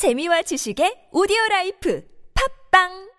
재미와 0.00 0.40
지식의 0.48 1.12
오디오 1.12 1.36
라이프. 1.50 2.00
팝빵 2.32 3.09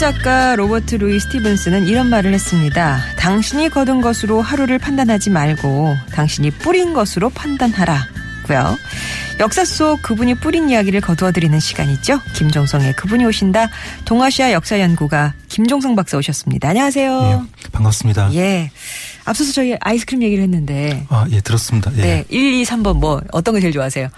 작가 0.00 0.56
로버트 0.56 0.94
루이 0.94 1.20
스티븐스는 1.20 1.86
이런 1.86 2.08
말을 2.08 2.32
했습니다. 2.32 3.00
당신이 3.18 3.68
거둔 3.68 4.00
것으로 4.00 4.40
하루를 4.40 4.78
판단하지 4.78 5.28
말고 5.28 5.94
당신이 6.14 6.52
뿌린 6.52 6.94
것으로 6.94 7.28
판단하라고요. 7.28 8.78
역사 9.40 9.62
속 9.66 10.00
그분이 10.00 10.36
뿌린 10.36 10.70
이야기를 10.70 11.02
거두어드리는 11.02 11.60
시간이죠. 11.60 12.18
김종성의 12.32 12.96
그분이 12.96 13.26
오신다. 13.26 13.68
동아시아 14.06 14.52
역사연구가 14.52 15.34
김종성 15.48 15.94
박사 15.94 16.16
오셨습니다. 16.16 16.70
안녕하세요. 16.70 17.46
예, 17.58 17.68
반갑습니다. 17.70 18.32
예. 18.36 18.70
앞서서 19.26 19.52
저희 19.52 19.76
아이스크림 19.80 20.22
얘기를 20.22 20.42
했는데 20.42 21.04
아, 21.10 21.26
예, 21.30 21.42
들었습니다. 21.42 21.94
예. 21.98 22.00
네. 22.00 22.24
1, 22.30 22.54
2, 22.54 22.64
3번 22.64 22.96
뭐 22.96 23.20
어떤 23.32 23.52
거 23.52 23.60
제일 23.60 23.74
좋아하세요? 23.74 24.08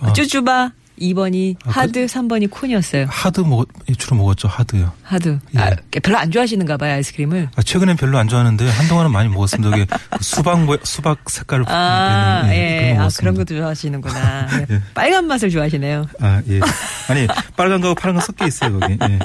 어. 0.00 0.12
쭈쭈바 0.12 0.72
2번이 1.00 1.56
아, 1.64 1.64
그- 1.64 1.70
하드, 1.70 2.06
3번이 2.06 2.50
콘이었어요. 2.50 3.06
하드 3.08 3.40
먹, 3.40 3.66
예, 3.88 3.94
주로 3.94 4.16
먹었죠, 4.16 4.46
하드요. 4.48 4.92
하드. 5.02 5.38
예. 5.56 5.58
아, 5.58 5.70
별로 6.02 6.18
안 6.18 6.30
좋아하시는가 6.30 6.76
봐요, 6.76 6.94
아이스크림을. 6.94 7.48
아, 7.56 7.62
최근엔 7.62 7.96
별로 7.96 8.18
안 8.18 8.28
좋아하는데 8.28 8.68
한동안은 8.68 9.10
많이 9.10 9.28
먹었습니다. 9.28 9.70
저기 9.70 9.86
그 10.10 10.22
수박 10.22 10.64
모 10.64 10.76
수박 10.82 11.28
색깔을 11.28 11.64
아, 11.68 12.42
예, 12.52 12.90
예. 12.90 12.94
그런 12.94 12.96
거 12.98 13.04
아. 13.04 13.08
그런 13.18 13.34
것도 13.34 13.56
좋아하시는구나. 13.56 14.46
네. 14.58 14.66
예. 14.76 14.82
빨간 14.94 15.26
맛을 15.26 15.50
좋아하시네요. 15.50 16.06
아, 16.20 16.42
예. 16.48 16.60
아니, 17.08 17.26
빨간 17.56 17.80
거하고 17.80 17.94
파란 17.98 18.14
거 18.16 18.20
섞여 18.22 18.46
있어요, 18.46 18.78
거기. 18.78 18.96
예. 19.00 19.18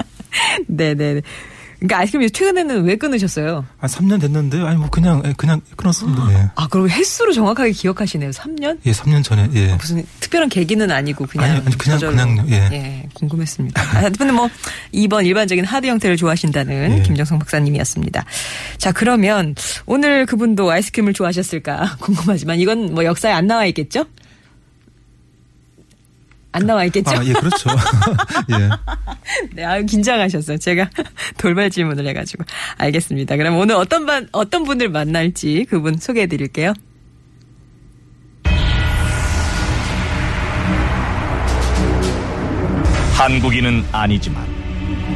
네네. 0.68 1.22
그러니까 1.80 2.00
아이스크림 2.00 2.30
최근에는 2.30 2.84
왜 2.86 2.96
끊으셨어요? 2.96 3.66
한 3.78 3.90
3년 3.90 4.20
됐는데, 4.20 4.60
아니, 4.62 4.78
뭐, 4.78 4.90
그냥, 4.90 5.22
예, 5.26 5.34
그냥 5.38 5.62
끊었습니다. 5.76 6.28
예. 6.34 6.50
아, 6.56 6.68
그럼 6.68 6.90
횟수로 6.90 7.34
정확하게 7.34 7.72
기억하시네요. 7.72 8.32
3년? 8.32 8.80
예, 8.86 8.92
3년 8.92 9.24
전에, 9.24 9.48
예. 9.54 9.76
무슨 9.76 10.04
특별한 10.20 10.50
계기는 10.50 10.90
아니고 10.90 11.28
그냥. 11.28 11.52
아니, 11.52 11.58
아니, 11.58 11.78
그냥, 11.78 12.00
저절로. 12.00 12.16
그냥요, 12.16 12.46
예. 12.50 13.08
궁금했습니다. 13.14 13.82
아, 13.82 14.10
근데 14.10 14.32
뭐 14.32 14.50
2번 14.94 15.26
일반적인 15.26 15.66
하드 15.66 15.86
형태를 15.86 16.18
좋아하신다는 16.18 17.00
예. 17.00 17.04
김정성 17.04 17.38
박사님이었습니다. 17.40 18.26
자, 18.78 18.92
그러면 18.92 19.54
오늘 19.86 20.26
그분도 20.26 20.72
아이스크림을 20.72 21.14
좋아하셨을까 21.14 21.98
궁금하지만 22.02 22.60
이건 22.60 22.94
뭐 22.96 23.04
역사에 23.06 23.32
안 23.32 23.46
나와 23.46 23.66
있겠죠? 23.68 24.06
안 26.52 26.66
나와 26.66 26.86
있겠죠? 26.86 27.12
아, 27.12 27.26
예, 27.26 27.34
그렇죠. 27.34 27.70
예. 28.52 28.70
네, 29.54 29.64
아유, 29.64 29.86
긴장하셨어요. 29.86 30.58
제가 30.58 30.90
돌발 31.38 31.70
질문을 31.70 32.08
해가지고. 32.08 32.44
알겠습니다. 32.78 33.36
그럼 33.38 33.58
오늘 33.58 33.76
어떤 33.76 34.06
반, 34.06 34.28
어떤 34.32 34.64
분을 34.64 34.90
만날지 34.90 35.68
그분 35.70 35.98
소개해 35.98 36.28
드릴게요. 36.28 36.74
한국인은 43.14 43.84
아니지만 43.92 44.46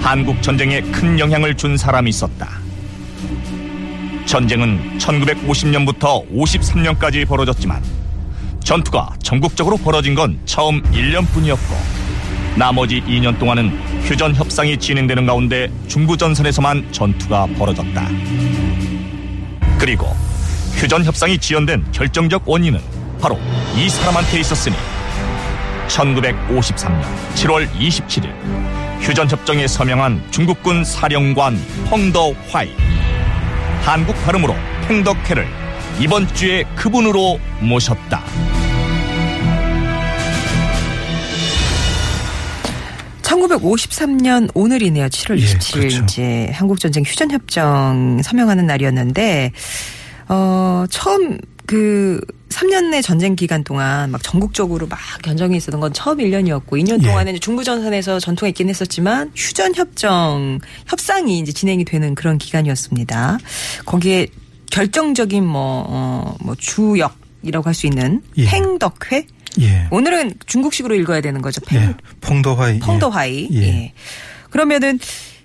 한국 0.01 0.41
전쟁에 0.41 0.81
큰 0.81 1.19
영향을 1.19 1.55
준 1.55 1.77
사람이 1.77 2.09
있었다. 2.09 2.49
전쟁은 4.25 4.97
1950년부터 4.97 6.27
53년까지 6.31 7.27
벌어졌지만 7.27 7.81
전투가 8.63 9.09
전국적으로 9.21 9.77
벌어진 9.77 10.15
건 10.15 10.39
처음 10.45 10.81
1년뿐이었고 10.83 12.01
나머지 12.55 13.01
2년 13.01 13.39
동안은 13.39 13.69
휴전 14.03 14.35
협상이 14.35 14.77
진행되는 14.77 15.25
가운데 15.25 15.71
중부 15.87 16.17
전선에서만 16.17 16.91
전투가 16.91 17.47
벌어졌다. 17.57 18.07
그리고 19.77 20.07
휴전 20.75 21.03
협상이 21.05 21.37
지연된 21.37 21.91
결정적 21.91 22.43
원인은 22.45 22.79
바로 23.21 23.39
이 23.75 23.89
사람한테 23.89 24.39
있었으니 24.39 24.75
1953년 25.87 27.03
7월 27.35 27.69
27일 27.71 28.31
휴전 29.01 29.29
협정에 29.29 29.67
서명한 29.67 30.23
중국군 30.31 30.83
사령관 30.83 31.59
펑더 31.89 32.33
화이 32.49 32.69
한국 33.83 34.15
발음으로 34.23 34.55
팽덕회를 34.87 35.47
이번 35.99 36.27
주에 36.33 36.63
그분으로 36.75 37.39
모셨다. 37.59 38.23
1953년 43.59 44.49
오늘이네요. 44.53 45.07
7월 45.07 45.39
예, 45.39 45.45
27일 45.45 45.73
그렇죠. 45.73 46.03
이제 46.03 46.49
한국전쟁 46.53 47.03
휴전협정 47.03 48.21
서명하는 48.23 48.65
날이었는데 48.65 49.51
어 50.29 50.85
처음 50.89 51.37
그 51.65 52.21
3년의 52.49 53.01
전쟁 53.01 53.35
기간 53.35 53.63
동안 53.63 54.11
막 54.11 54.21
전국적으로 54.23 54.87
막 54.87 54.99
견정이 55.23 55.55
있었던 55.57 55.79
건 55.79 55.93
처음 55.93 56.17
1년이었고 56.17 56.67
2년 56.67 57.01
예. 57.03 57.07
동안에 57.07 57.37
중부전선에서 57.39 58.19
전투가 58.19 58.47
있긴 58.49 58.69
했었지만 58.69 59.31
휴전협정 59.35 60.59
협상이 60.87 61.39
이제 61.39 61.51
진행이 61.51 61.85
되는 61.85 62.13
그런 62.15 62.37
기간이었습니다. 62.37 63.39
거기에 63.85 64.27
결정적인 64.69 65.45
뭐, 65.45 65.85
어, 65.87 66.35
뭐 66.41 66.55
주역 66.57 67.15
이라고 67.43 67.67
할 67.67 67.73
수 67.73 67.87
있는 67.87 68.21
예. 68.37 68.45
팽덕회 68.45 69.25
예. 69.59 69.87
오늘은 69.91 70.35
중국식으로 70.45 70.95
읽어야 70.95 71.21
되는 71.21 71.41
거죠. 71.41 71.61
팽, 71.61 71.81
예. 71.81 71.93
펑더화이. 72.21 72.79
펑더화이. 72.79 73.49
예. 73.53 73.61
예. 73.61 73.93
그러면은 74.49 74.99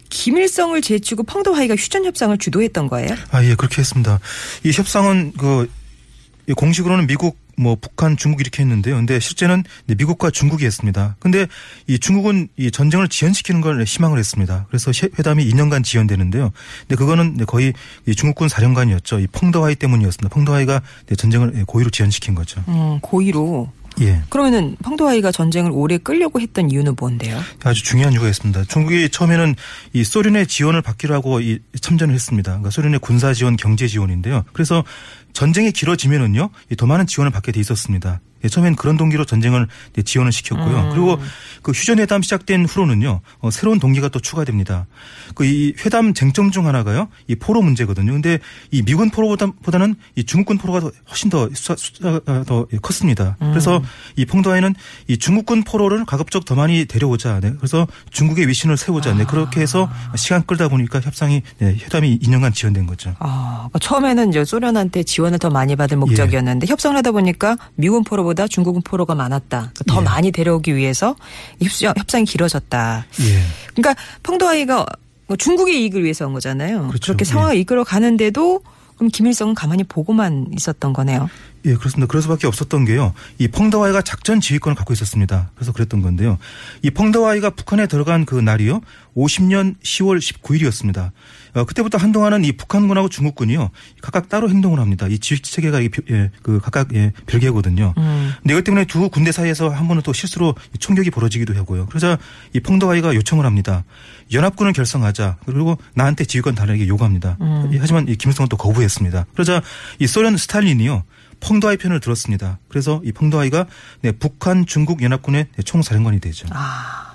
김일성을 0.09 0.81
제치고 0.81 1.25
펑더화이가 1.25 1.75
휴전 1.77 2.05
협상을 2.05 2.37
주도했던 2.39 2.89
거예요? 2.89 3.09
아, 3.31 3.45
예, 3.45 3.55
그렇게 3.55 3.78
했습니다. 3.78 4.21
이 4.65 4.71
협상은 4.71 5.33
그이 5.33 6.55
공식으로는 6.55 7.06
미국 7.06 7.39
뭐 7.59 7.75
북한 7.75 8.19
중국 8.19 8.43
이렇게 8.43 8.62
했는데요. 8.62 8.95
근데 8.97 9.19
실제는 9.19 9.65
미국과 9.87 10.31
중국이 10.31 10.66
했습니다. 10.66 11.16
근데 11.19 11.47
이 11.87 11.99
중국은 11.99 12.49
이 12.59 12.71
전쟁을 12.71 13.09
지연시키는 13.09 13.62
걸 13.62 13.83
희망을 13.83 14.19
했습니다. 14.19 14.66
그래서 14.69 14.93
시- 14.93 15.09
회담이 15.19 15.49
2년간 15.50 15.83
지연되는데요. 15.83 16.53
근데 16.81 16.97
그거는 16.97 17.39
거의 17.47 17.72
이 18.05 18.15
중국군 18.15 18.49
사령관이었죠. 18.50 19.21
이 19.21 19.27
펑더화이 19.28 19.75
때문이었습니다. 19.77 20.28
펑더화이가 20.34 20.83
전쟁을 21.16 21.65
고의로 21.66 21.89
지연시킨 21.91 22.34
거죠. 22.34 22.62
음, 22.69 22.99
고의로. 23.00 23.72
예. 24.01 24.23
그러면은 24.29 24.77
펑더화이가 24.83 25.33
전쟁을 25.33 25.71
오래 25.73 25.99
끌려고 25.99 26.41
했던 26.41 26.71
이유는 26.71 26.97
뭔데요? 26.98 27.41
아주 27.65 27.83
중요한 27.83 28.13
이유가 28.13 28.28
있습니다. 28.28 28.65
중국이 28.65 29.09
처음에는 29.09 29.54
이 29.93 30.04
소련의 30.04 30.47
지원을 30.47 30.83
받기로 30.83 31.15
하고 31.15 31.41
이 31.41 31.59
참전을 31.81 32.15
했습니다. 32.15 32.53
그러니까 32.53 32.71
소련의 32.71 33.01
군사 33.01 33.33
지원, 33.33 33.57
경제 33.57 33.87
지원인데요. 33.87 34.45
그래서 34.53 34.84
전쟁이 35.33 35.72
길어지면은요, 35.72 36.51
이더 36.72 36.87
많은 36.87 37.07
지원을 37.07 37.31
받게 37.31 37.53
돼 37.53 37.60
있었습니다. 37.60 38.21
예, 38.47 38.48
처음엔 38.48 38.77
그런 38.77 38.97
동기로 38.97 39.25
전쟁을 39.25 39.66
지원을 40.04 40.31
시켰고요. 40.33 40.91
그리고 40.93 41.19
그 41.63 41.72
휴전 41.72 41.98
회담 41.98 42.22
시작된 42.22 42.65
후로는요, 42.66 43.21
어, 43.41 43.51
새로운 43.51 43.81
동기가 43.81 44.09
또 44.09 44.21
추가됩니다. 44.21 44.87
그 45.34 45.45
이 45.47 45.75
회담 45.84 46.13
쟁점 46.13 46.51
중 46.51 46.66
하나가요, 46.66 47.09
이 47.28 47.34
포로 47.37 47.63
문제거든요. 47.63 48.13
근데 48.13 48.39
이 48.71 48.83
미군 48.83 49.10
포로보다는 49.10 49.95
이 50.16 50.25
중국군 50.25 50.59
포로가 50.59 50.81
더 50.81 50.91
훨씬 51.09 51.31
더 51.31 51.48
숫자, 51.54 51.75
숫자가 51.77 52.45
더 52.45 52.66
컸습니다. 52.83 53.37
그래서 53.39 53.83
이 54.16 54.25
펑더와이는 54.27 54.75
이 55.09 55.16
중국군 55.19 55.63
포로를 55.65 56.04
가급적 56.04 56.45
더 56.45 56.54
많이 56.54 56.84
데려오자. 56.84 57.41
네. 57.41 57.53
그래서 57.57 57.87
중국의 58.10 58.48
위신을 58.48 58.77
세우자. 58.77 59.15
네. 59.15 59.25
그렇게 59.25 59.60
해서 59.60 59.89
시간 60.16 60.45
끌다 60.45 60.69
보니까 60.69 61.01
협상이 61.01 61.43
네, 61.59 61.77
회담이 61.77 62.19
2년간 62.19 62.54
지연된 62.54 62.87
거죠. 62.87 63.15
아, 63.19 63.69
그러니까 63.71 63.78
처음에는 63.78 64.28
이제 64.31 64.45
소련한테 64.45 65.03
지원을 65.04 65.39
더 65.39 65.48
많이 65.51 65.75
받을 65.77 65.97
목적이었는데 65.97 66.66
협상을 66.66 66.97
하다 66.97 67.13
보니까 67.13 67.57
미군 67.77 68.04
포로보다 68.04 68.35
한국보다 68.36 68.47
중국은 68.47 68.83
포로가 68.83 69.15
많았다. 69.15 69.72
더 69.86 70.00
예. 70.00 70.04
많이 70.04 70.30
데려오기 70.30 70.77
위해서 70.77 71.16
협상, 71.60 71.94
협상이 71.97 72.24
길어졌다. 72.24 73.06
예. 73.21 73.42
그러니까 73.74 74.00
펑도하이가 74.22 74.86
뭐 75.27 75.36
중국의 75.36 75.83
이익을 75.83 76.04
위해서 76.04 76.27
한 76.27 76.33
거잖아요. 76.33 76.88
그렇죠. 76.88 77.12
렇게 77.12 77.22
예. 77.22 77.24
상황을 77.24 77.56
이끌어 77.56 77.83
가는데도 77.83 78.60
그럼 78.97 79.10
김일성은 79.10 79.54
가만히 79.54 79.84
보고만 79.84 80.48
있었던 80.56 80.92
거네요. 80.92 81.28
예, 81.66 81.74
그렇습니다. 81.74 82.06
그럴 82.06 82.22
수밖에 82.22 82.47
없었던 82.47 82.84
게요. 82.84 83.12
이 83.38 83.48
펑더와이가 83.48 84.03
작전 84.03 84.41
지휘권을 84.41 84.77
갖고 84.77 84.92
있었습니다. 84.92 85.50
그래서 85.54 85.72
그랬던 85.72 86.00
건데요. 86.00 86.38
이 86.83 86.91
펑더와이가 86.91 87.50
북한에 87.50 87.86
들어간 87.88 88.24
그 88.24 88.36
날이요. 88.36 88.80
50년 89.16 89.74
10월 89.83 90.18
19일이었습니다. 90.18 91.10
어, 91.57 91.65
그때부터 91.65 91.97
한동안은 91.97 92.45
이 92.45 92.53
북한군하고 92.53 93.09
중국군이요. 93.09 93.71
각각 94.03 94.29
따로 94.29 94.51
행동을 94.51 94.79
합니다. 94.79 95.07
이 95.09 95.19
지휘 95.19 95.41
체계가 95.41 95.81
이 95.81 95.89
별- 95.89 96.05
예, 96.11 96.31
그 96.43 96.61
각각 96.61 96.95
예, 96.95 97.13
별개거든요. 97.27 97.95
근데 97.95 98.53
이것 98.55 98.63
때문에 98.65 98.85
두 98.85 99.09
군대 99.09 99.33
사이에서 99.33 99.71
한 99.71 99.89
번은 99.89 100.03
또 100.03 100.13
실수로 100.13 100.55
이 100.75 100.79
총격이 100.79 101.11
벌어지기도 101.11 101.55
하고요. 101.57 101.87
그러자 101.87 102.19
이 102.53 102.61
펑더와이가 102.61 103.15
요청을 103.15 103.47
합니다. 103.47 103.85
연합군을 104.33 104.75
결성하자. 104.75 105.39
그리고 105.47 105.79
나한테 105.95 106.27
지휘권 106.27 106.55
달라게 106.55 106.87
요구합니다. 106.89 107.39
예, 107.73 107.79
하지만 107.79 108.07
이 108.09 108.17
김일성은 108.17 108.49
또 108.51 108.57
거부했습니다. 108.59 109.27
그러자 109.33 109.63
이 109.99 110.07
소련 110.07 110.37
스탈린이요. 110.37 111.05
펑도아이 111.41 111.77
편을 111.79 112.01
들었습니다. 112.01 112.59
그래서 112.69 113.01
이 113.05 113.13
펑도아이가 113.13 113.67
네, 114.03 114.13
북한 114.13 114.67
중국 114.67 115.03
연합군의 115.03 115.47
네, 115.57 115.63
총사령관이 115.63 116.21
되죠. 116.21 116.47
아. 116.51 117.06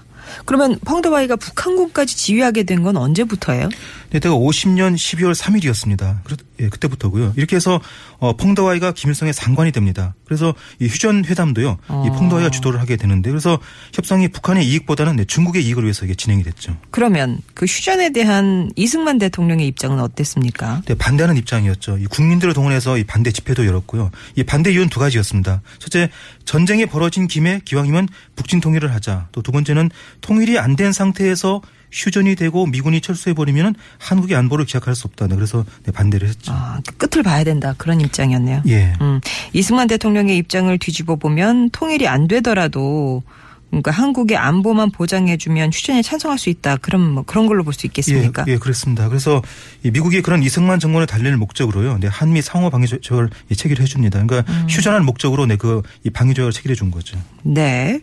그러면 0.46 0.78
펑도하이가 0.84 1.36
북한군까지 1.38 2.18
지휘하게 2.18 2.64
된 2.64 2.82
건 2.82 2.98
언제부터예요? 2.98 3.70
네, 4.10 4.20
때가 4.20 4.34
50년 4.36 4.96
12월 4.96 5.36
3일이었습니다. 5.36 6.24
그, 6.62 6.66
예, 6.66 6.70
그때부터고요. 6.70 7.34
이렇게 7.36 7.56
해서 7.56 7.82
어, 8.20 8.36
펑더와이가 8.36 8.92
김일성의 8.94 9.34
상관이 9.34 9.72
됩니다. 9.72 10.14
그래서 10.26 10.54
이 10.80 10.88
휴전 10.88 11.26
회담도요. 11.26 11.78
이 12.06 12.10
펑더와이가 12.10 12.50
주도를 12.52 12.80
하게 12.80 12.96
되는데 12.96 13.30
그래서 13.30 13.60
협상이 13.94 14.28
북한의 14.30 14.66
이익보다는 14.68 15.16
네, 15.18 15.26
중국의 15.26 15.66
이익을 15.66 15.84
위해서 15.84 16.06
이게 16.06 16.16
진행이 16.16 16.44
됐죠. 16.44 16.78
그러면 16.92 17.40
그 17.54 17.66
휴전에 17.66 18.12
대한 18.12 18.72
이승만 18.76 19.18
대통령의 19.18 19.68
입장은 19.68 20.00
어땠습니까? 20.00 20.82
네, 20.86 20.94
반대하는 20.96 21.38
입장이었죠. 21.38 21.98
이 21.98 22.06
국민들을 22.06 22.54
동원해서 22.54 22.98
이 22.98 23.04
반대 23.04 23.32
집회도 23.32 23.66
열었고요. 23.66 24.12
이 24.36 24.44
반대 24.44 24.72
이유는 24.72 24.90
두 24.90 25.00
가지였습니다. 25.00 25.62
첫째, 25.80 26.10
전쟁이 26.46 26.86
벌어진 26.86 27.28
김에 27.28 27.62
기왕이면 27.66 28.08
북진 28.36 28.62
통일을 28.62 28.94
하자. 28.94 29.28
또 29.32 29.42
두 29.42 29.52
번째는 29.52 29.90
통일이 30.22 30.58
안 30.60 30.76
된 30.76 30.94
상태에서 30.94 31.62
휴전이 31.92 32.36
되고 32.36 32.66
미군이 32.66 33.02
철수해버리면 33.02 33.76
한국의 34.00 34.38
안보를 34.38 34.66
기약할 34.66 34.96
수 34.96 35.08
없다. 35.08 35.28
네, 35.28 35.36
그래서 35.36 35.66
네, 35.84 35.92
반대를 35.92 36.28
했죠. 36.28 36.52
아, 36.54 36.80
그 36.86 36.96
끝을 36.98 37.24
봐야 37.24 37.44
된다. 37.44 37.74
그런 37.78 38.02
입장이었네요. 38.02 38.64
예. 38.68 38.94
음, 39.02 39.20
이승만 39.54 39.88
대통령의 39.88 40.38
입장을 40.38 40.76
뒤집어 40.78 41.16
보면 41.16 41.70
통일이 41.72 42.08
안 42.08 42.28
되더라도 42.28 43.24
그러니까 43.72 43.92
한국의 43.92 44.38
안보만 44.38 44.92
보장해주면 44.92 45.72
휴전에 45.74 46.02
찬성할 46.02 46.38
수 46.38 46.50
있다. 46.50 46.78
그런 46.78 47.02
뭐 47.02 47.24
그런 47.26 47.48
걸로 47.48 47.64
볼 47.64 47.74
수 47.74 47.86
있겠습니까? 47.88 48.44
예, 48.48 48.52
예, 48.54 48.58
그렇습니다. 48.58 49.08
그래서 49.08 49.42
이 49.84 49.92
미국이 49.92 50.22
그런 50.22 50.44
이승만 50.44 50.80
정권을 50.80 51.08
달랠 51.08 51.38
목적으로요. 51.38 51.98
네, 52.00 52.08
한미 52.08 52.42
상호 52.42 52.70
방위 52.70 52.86
조약을 52.88 53.30
예, 53.50 53.56
체결해 53.56 53.86
줍니다. 53.86 54.22
그러니까 54.22 54.52
음. 54.52 54.68
휴전할 54.70 55.02
목적으로 55.02 55.46
네, 55.46 55.56
그이 55.56 56.10
방위 56.14 56.34
조약을 56.34 56.52
체결해 56.52 56.76
준 56.76 56.92
거죠. 56.92 57.18
네. 57.44 58.02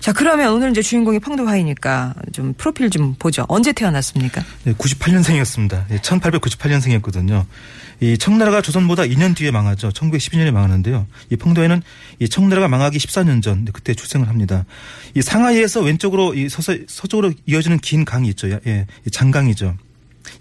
자 0.00 0.12
그러면 0.12 0.54
오늘 0.54 0.70
이제 0.70 0.80
주인공이 0.82 1.18
펑도하이니까 1.20 2.14
좀 2.32 2.54
프로필 2.56 2.88
좀 2.88 3.14
보죠. 3.18 3.44
언제 3.48 3.72
태어났습니까? 3.72 4.42
네, 4.64 4.72
98년생이었습니다. 4.72 5.84
네, 5.88 5.98
1898년생이었거든요. 5.98 7.44
이 8.00 8.16
청나라가 8.16 8.62
조선보다 8.62 9.04
2년 9.04 9.36
뒤에 9.36 9.50
망하죠. 9.50 9.90
1912년에 9.90 10.50
망하는데요. 10.50 11.06
이 11.30 11.36
펑도에는 11.36 11.82
이 12.18 12.28
청나라가 12.28 12.68
망하기 12.68 12.98
14년 12.98 13.42
전 13.42 13.64
네, 13.64 13.72
그때 13.72 13.94
출생을 13.94 14.28
합니다. 14.28 14.64
이 15.14 15.22
상하이에서 15.22 15.82
왼쪽으로 15.82 16.34
이 16.34 16.48
서서 16.48 16.74
서쪽으로 16.86 17.32
이어지는 17.46 17.78
긴 17.78 18.04
강이 18.04 18.28
있죠. 18.30 18.48
예, 18.50 18.86
이 19.06 19.10
장강이죠. 19.10 19.76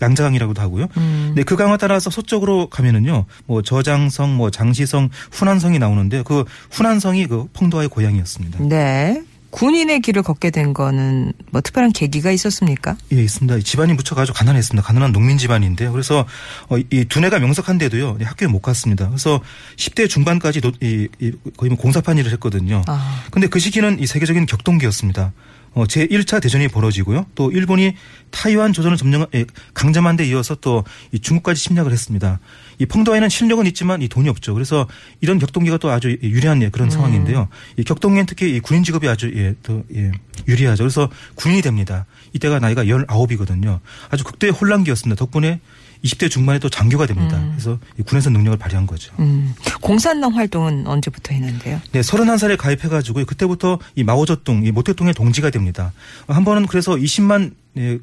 양자강이라고도 0.02 0.62
하고요. 0.62 0.88
네, 1.36 1.44
그 1.44 1.56
강을 1.56 1.78
따라서 1.78 2.10
서쪽으로 2.10 2.68
가면은요, 2.68 3.26
뭐 3.46 3.62
저장성, 3.62 4.36
뭐 4.36 4.52
장시성, 4.52 5.10
훈안성이 5.32 5.80
나오는데 5.80 6.24
그 6.24 6.44
훈안성이 6.72 7.28
그 7.28 7.48
펑도와의 7.54 7.90
고향이었습니다. 7.90 8.60
네. 8.68 9.24
군인의 9.52 10.02
길을 10.02 10.22
걷게 10.24 10.52
된 10.52 10.74
거는 10.74 11.34
뭐 11.52 11.62
특별한 11.62 11.92
계기가 11.92 12.32
있었습니까? 12.32 12.96
예, 13.14 13.24
있습니다. 13.24 13.58
이 13.58 13.64
집안이 13.64 13.94
무척 13.94 14.18
아주 14.20 14.34
가난했습니다. 14.34 14.86
가난한 14.86 15.12
농민 15.12 15.38
집안인데요. 15.38 15.92
그래서 15.92 16.26
어, 16.70 16.78
이 16.78 17.06
두뇌가 17.06 17.40
명석한데도요, 17.40 18.18
네, 18.20 18.26
학교에 18.26 18.48
못 18.48 18.62
갔습니다. 18.62 19.08
그래서 19.08 19.42
10대 19.76 20.10
중반까지 20.10 20.62
거의 20.62 21.70
뭐 21.70 21.78
공사판 21.78 22.18
일을 22.18 22.32
했거든요. 22.34 22.84
아. 22.88 23.24
근데 23.32 23.48
그 23.48 23.60
시기는 23.60 24.00
이 24.00 24.06
세계적인 24.06 24.46
격동기였습니다. 24.46 25.34
어, 25.74 25.84
제1차 25.84 26.42
대전이 26.42 26.68
벌어지고요. 26.68 27.26
또 27.36 27.52
일본이 27.52 27.96
타이완 28.32 28.74
조선을 28.74 28.98
점령, 28.98 29.26
예, 29.36 29.46
강점한 29.74 30.16
데 30.16 30.26
이어서 30.26 30.56
또이 30.56 31.20
중국까지 31.22 31.64
침략을 31.64 31.92
했습니다. 31.92 32.40
이 32.80 32.86
펑도에는 32.86 33.30
실력은 33.30 33.68
있지만 33.68 34.02
이 34.02 34.08
돈이 34.08 34.30
없죠. 34.30 34.54
그래서 34.54 34.88
이런 35.22 35.38
격동기가 35.38 35.78
또 35.78 35.92
아주 35.92 36.18
유리한 36.24 36.62
예, 36.64 36.70
그런 36.70 36.90
상황인데요. 36.90 37.50
이 37.78 37.84
격동기는 37.84 38.26
특히 38.26 38.56
이 38.56 38.60
군인 38.60 38.84
직업이 38.84 39.08
아주 39.08 39.32
예, 39.36 39.54
더 39.62 39.84
예, 39.94 40.12
유리하죠. 40.48 40.84
그래서 40.84 41.10
군인이 41.36 41.62
됩니다. 41.62 42.06
이때가 42.34 42.60
나이가 42.60 42.84
19이거든요. 42.86 43.80
아주 44.10 44.24
극도의 44.24 44.54
혼란기였습니다. 44.54 45.20
덕분에 45.20 45.60
20대 46.04 46.30
중반에 46.30 46.60
또 46.60 46.70
장교가 46.70 47.06
됩니다. 47.06 47.44
그래서 47.52 47.78
이 47.98 48.04
군에서 48.04 48.30
능력을 48.30 48.58
발휘한 48.58 48.88
거죠. 48.88 49.14
음. 49.20 49.54
공산당 49.82 50.34
활동은 50.34 50.88
언제부터 50.88 51.34
했는데요? 51.34 51.82
네, 51.92 52.00
31살에 52.00 52.58
가입해가지고 52.58 53.26
그때부터 53.26 53.80
이 53.96 54.04
마오쩌둥, 54.04 54.66
이 54.66 54.72
모택동의 54.72 55.14
동지가 55.14 55.50
됩니다. 55.50 55.92
한 56.28 56.46
번은 56.46 56.68
그래서 56.68 56.94
20만 56.96 57.52
예, 57.52 57.54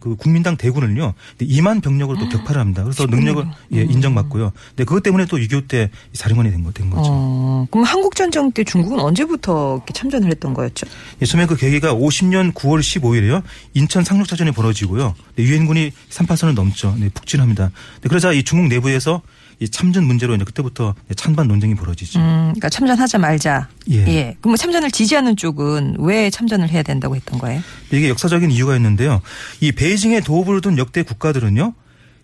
그 0.01 0.17
국민당 0.17 0.57
대군을요, 0.57 1.15
2만 1.41 1.83
병력으로 1.83 2.19
또 2.19 2.29
격파를 2.29 2.61
합니다. 2.61 2.83
그래서 2.83 3.07
능력을 3.07 3.45
예, 3.75 3.83
인정받고요. 3.83 4.53
네, 4.77 4.85
그것 4.85 5.03
때문에 5.03 5.27
또 5.27 5.37
6.25 5.37 5.69
때 5.69 5.91
사령관이 6.13 6.51
된, 6.51 6.65
거, 6.65 6.73
된 6.73 6.89
거죠. 6.89 7.11
어, 7.13 7.67
그럼 7.71 7.85
한국 7.85 8.15
전쟁 8.15 8.51
때 8.53 8.65
중국은 8.65 8.99
언제부터 9.01 9.83
참전을 9.93 10.31
했던 10.31 10.55
거였죠? 10.55 10.87
예, 11.21 11.27
처음에 11.27 11.47
그 11.47 11.57
계기가 11.57 11.95
50년 11.95 12.53
9월 12.55 12.81
15일에요. 12.81 13.43
인천 13.75 14.05
상륙 14.05 14.27
사전이 14.27 14.53
벌어지고요. 14.53 15.15
네, 15.37 15.45
유엔군이 15.45 15.93
3파선을 16.11 16.55
넘죠. 16.55 16.95
네, 16.99 17.09
북진합니다. 17.11 17.71
네, 18.01 18.09
그러자 18.09 18.33
이 18.33 18.43
중국 18.43 18.69
내부에서 18.69 19.23
이 19.59 19.69
참전 19.69 20.05
문제로 20.05 20.35
이제 20.35 20.45
그때부터 20.45 20.95
네, 21.09 21.15
찬반 21.15 21.49
논쟁이 21.49 21.75
벌어지죠. 21.75 22.19
음, 22.21 22.25
그러니까 22.55 22.69
참전하자 22.69 23.19
말자. 23.19 23.69
예. 23.91 24.37
그럼 24.41 24.51
뭐 24.51 24.57
참전을 24.57 24.91
지지하는 24.91 25.35
쪽은 25.37 25.97
왜 26.01 26.29
참전을 26.29 26.69
해야 26.69 26.83
된다고 26.83 27.17
했던 27.17 27.39
거예요? 27.39 27.63
이게 27.91 28.09
역사적인 28.11 28.51
이유가 28.51 28.77
있는데요. 28.77 29.23
이 29.61 29.73
베이징에 29.73 30.21
도읍을 30.21 30.61
둔 30.61 30.77
역대 30.77 31.03
국가들은요. 31.03 31.73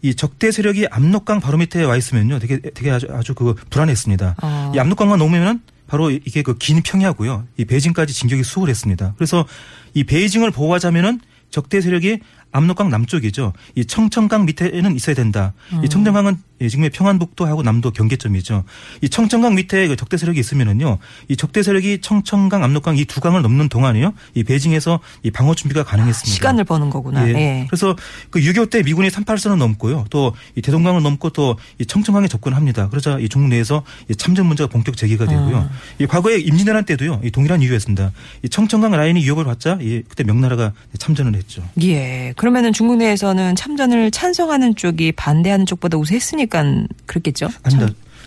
이 0.02 0.14
적대 0.14 0.50
세력이 0.50 0.88
압록강 0.90 1.40
바로 1.40 1.56
밑에 1.58 1.82
와 1.84 1.96
있으면요. 1.96 2.38
되게 2.38 2.58
되게 2.60 2.90
아주 2.90 3.06
아주 3.10 3.34
그 3.34 3.54
불안했습니다. 3.70 4.34
어. 4.42 4.72
이 4.74 4.78
압록강만 4.78 5.18
넘으면 5.18 5.62
바로 5.86 6.10
이게 6.10 6.42
그 6.42 6.58
긴 6.58 6.82
평야고요. 6.82 7.46
이 7.56 7.64
베이징까지 7.64 8.12
진격이 8.12 8.42
수월했습니다. 8.42 9.14
그래서 9.16 9.46
이 9.94 10.04
베이징을 10.04 10.50
보호하자면은 10.50 11.20
적대 11.50 11.80
세력이 11.80 12.18
압록강 12.52 12.90
남쪽이죠. 12.90 13.52
이 13.74 13.84
청천강 13.84 14.44
밑에는 14.44 14.94
있어야 14.94 15.14
된다. 15.14 15.52
이 15.82 15.88
청천강은 15.88 16.36
예, 16.60 16.68
지금의 16.68 16.90
평안북도하고 16.90 17.62
남도 17.62 17.90
경계점이죠. 17.90 18.62
이 19.00 19.08
청천강 19.08 19.56
밑에 19.56 19.88
그 19.88 19.96
적대 19.96 20.16
세력이 20.16 20.38
있으면은요. 20.38 20.98
이 21.28 21.36
적대 21.36 21.62
세력이 21.62 22.00
청천강, 22.02 22.62
압록강 22.62 22.96
이 22.98 23.04
두 23.04 23.20
강을 23.20 23.42
넘는 23.42 23.68
동안에요. 23.68 24.14
이 24.34 24.44
베이징에서 24.44 25.00
이 25.24 25.30
방어 25.30 25.54
준비가 25.56 25.82
가능했습니다. 25.82 26.32
시간을 26.32 26.64
버는 26.64 26.88
거구나. 26.90 27.28
예. 27.28 27.34
예. 27.34 27.66
그래서 27.68 27.96
그 28.30 28.38
6.25 28.40 28.70
때 28.70 28.82
미군이 28.82 29.08
38선을 29.08 29.56
넘고요. 29.56 30.04
또 30.10 30.32
이 30.56 30.62
대동강을 30.62 31.02
넘고 31.02 31.30
또 31.30 31.56
이 31.78 31.84
청천강에 31.86 32.28
접근합니다. 32.28 32.88
그러자 32.90 33.18
이 33.18 33.28
중국 33.28 33.48
내에서 33.48 33.82
이 34.08 34.14
참전 34.14 34.46
문제가 34.46 34.68
본격 34.68 34.96
제기가 34.96 35.26
되고요. 35.26 35.68
이 35.98 36.06
과거에 36.06 36.38
임진왜란 36.38 36.84
때도요. 36.84 37.20
이 37.24 37.30
동일한 37.30 37.60
이유였습니다. 37.62 38.12
이 38.42 38.48
청천강 38.48 38.92
라인이 38.92 39.20
위협을 39.24 39.44
받자 39.44 39.78
이 39.80 40.02
그때 40.08 40.22
명나라가 40.24 40.72
참전을 40.98 41.34
했죠. 41.34 41.62
예. 41.82 42.32
그러면은 42.42 42.72
중국 42.72 42.96
내에서는 42.96 43.54
참전을 43.54 44.10
찬성하는 44.10 44.74
쪽이 44.74 45.12
반대하는 45.12 45.64
쪽보다 45.64 45.96
우세했으니까 45.96 46.64
그렇겠죠? 47.06 47.48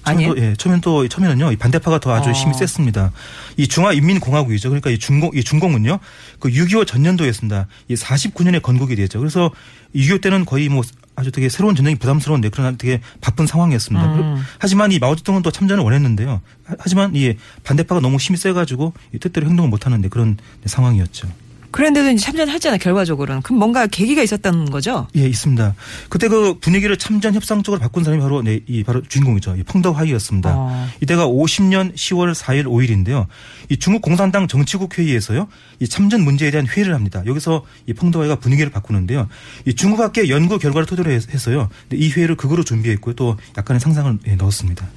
처음엔 0.05 0.29
또, 0.29 0.41
예, 0.41 0.53
처음엔 0.53 0.79
또 0.79 1.05
처음에는요, 1.05 1.51
이 1.51 1.57
반대파가 1.57 1.99
더 1.99 2.13
아주 2.13 2.29
어. 2.29 2.31
힘이 2.31 2.53
셌습니다. 2.53 3.11
이 3.57 3.67
중화인민공화국이죠. 3.67 4.69
그러니까 4.69 4.89
이 4.89 4.99
중공, 4.99 5.31
이 5.33 5.43
중공은요, 5.43 5.99
그 6.39 6.47
6.25 6.47 6.87
전년도였습니다. 6.87 7.67
이 7.89 7.95
49년에 7.95 8.61
건국이 8.61 8.95
되죠. 8.95 9.19
그래서 9.19 9.51
6.25 9.93 10.21
때는 10.21 10.45
거의 10.45 10.69
뭐 10.69 10.81
아주 11.17 11.33
되게 11.33 11.49
새로운 11.49 11.75
전쟁이 11.75 11.97
부담스러운데 11.97 12.47
그러나 12.53 12.71
되게 12.77 13.01
바쁜 13.19 13.45
상황이었습니다. 13.47 14.05
음. 14.15 14.41
하지만 14.59 14.93
이 14.93 14.99
마오쩌둥은 14.99 15.41
또 15.41 15.51
참전을 15.51 15.83
원했는데요. 15.83 16.39
하- 16.63 16.75
하지만 16.79 17.13
이 17.17 17.33
반대파가 17.65 17.99
너무 17.99 18.15
힘이 18.15 18.37
세가지고 18.37 18.93
이 19.13 19.19
뜻대로 19.19 19.45
행동을 19.49 19.69
못하는데 19.69 20.07
그런 20.07 20.37
상황이었죠. 20.65 21.27
그런데도 21.75 22.09
이제 22.11 22.23
참전했잖아요, 22.23 22.79
결과적으로는. 22.79 23.41
그럼 23.41 23.59
뭔가 23.59 23.85
계기가 23.85 24.23
있었다는 24.23 24.69
거죠? 24.71 25.07
예, 25.17 25.27
있습니다. 25.27 25.75
그때 26.07 26.29
그 26.29 26.57
분위기를 26.59 26.95
참전 26.95 27.33
협상 27.33 27.63
쪽으로 27.63 27.81
바꾼 27.81 28.05
사람이 28.05 28.21
바로 28.23 28.41
네, 28.41 28.61
이 28.65 28.81
바로 28.85 29.01
주인공이죠. 29.01 29.57
이 29.57 29.63
펑더 29.63 29.91
화이였습니다. 29.91 30.53
어. 30.55 30.87
이때가 31.01 31.27
50년 31.27 31.93
10월 31.93 32.33
4일 32.33 32.63
5일인데요. 32.63 33.25
이 33.67 33.75
중국 33.75 34.01
공산당 34.01 34.47
정치국 34.47 34.97
회의에서요. 34.97 35.49
이 35.81 35.87
참전 35.89 36.21
문제에 36.21 36.49
대한 36.49 36.65
회의를 36.65 36.93
합니다. 36.95 37.21
여기서 37.25 37.65
이 37.87 37.93
펑더 37.93 38.21
화이가 38.21 38.35
분위기를 38.39 38.71
바꾸는데요. 38.71 39.27
이 39.65 39.73
중국학계 39.73 40.29
연구 40.29 40.57
결과를 40.57 40.85
토대로 40.85 41.11
해서- 41.11 41.27
해서요. 41.33 41.67
이 41.91 42.09
회의를 42.09 42.37
극으로 42.37 42.63
준비했고요. 42.63 43.15
또 43.15 43.35
약간의 43.57 43.81
상상을 43.81 44.17
예, 44.27 44.35
넣었습니다. 44.35 44.87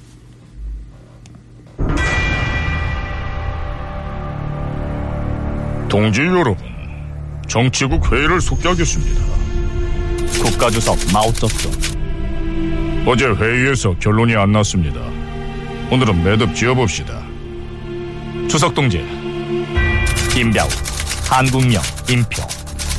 동지 5.89 6.21
여러분, 6.21 6.55
정치국 7.49 8.13
회의를 8.13 8.39
속개하겠습니다. 8.39 9.21
국가주석 10.43 10.97
마오쩌둥. 11.11 11.71
어제 13.07 13.25
회의에서 13.25 13.95
결론이 13.99 14.35
안 14.35 14.51
났습니다. 14.51 15.01
오늘은 15.91 16.23
매듭 16.23 16.53
지어봅시다. 16.53 17.23
주석 18.47 18.75
동지, 18.75 19.03
김병, 20.31 20.67
한국명, 21.27 21.81
임표, 22.07 22.43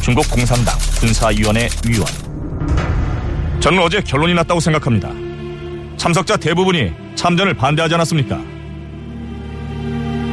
중국 0.02 0.28
공산당 0.28 0.74
군사위원회 0.98 1.68
위원. 1.86 2.06
저는 3.60 3.78
어제 3.78 4.00
결론이 4.00 4.34
났다고 4.34 4.58
생각합니다. 4.58 5.10
참석자 5.96 6.36
대부분이 6.36 6.90
참전을 7.14 7.54
반대하지 7.54 7.94
않았습니까? 7.94 8.36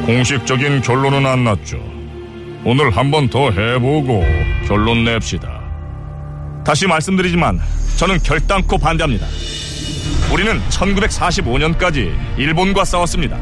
공식적인 0.07 0.81
결론은 0.81 1.23
안 1.27 1.43
났죠. 1.43 1.96
오늘 2.65 2.89
한 2.95 3.11
번 3.11 3.29
더 3.29 3.49
해보고 3.51 4.23
결론 4.67 5.03
냅시다. 5.03 5.61
다시 6.65 6.85
말씀드리지만 6.87 7.59
저는 7.97 8.19
결단코 8.23 8.77
반대합니다. 8.77 9.25
우리는 10.33 10.59
1945년까지 10.69 12.13
일본과 12.37 12.83
싸웠습니다. 12.83 13.37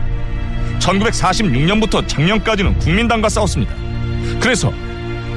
1946년부터 0.80 2.08
작년까지는 2.08 2.78
국민당과 2.80 3.30
싸웠습니다. 3.30 3.74
그래서 4.40 4.72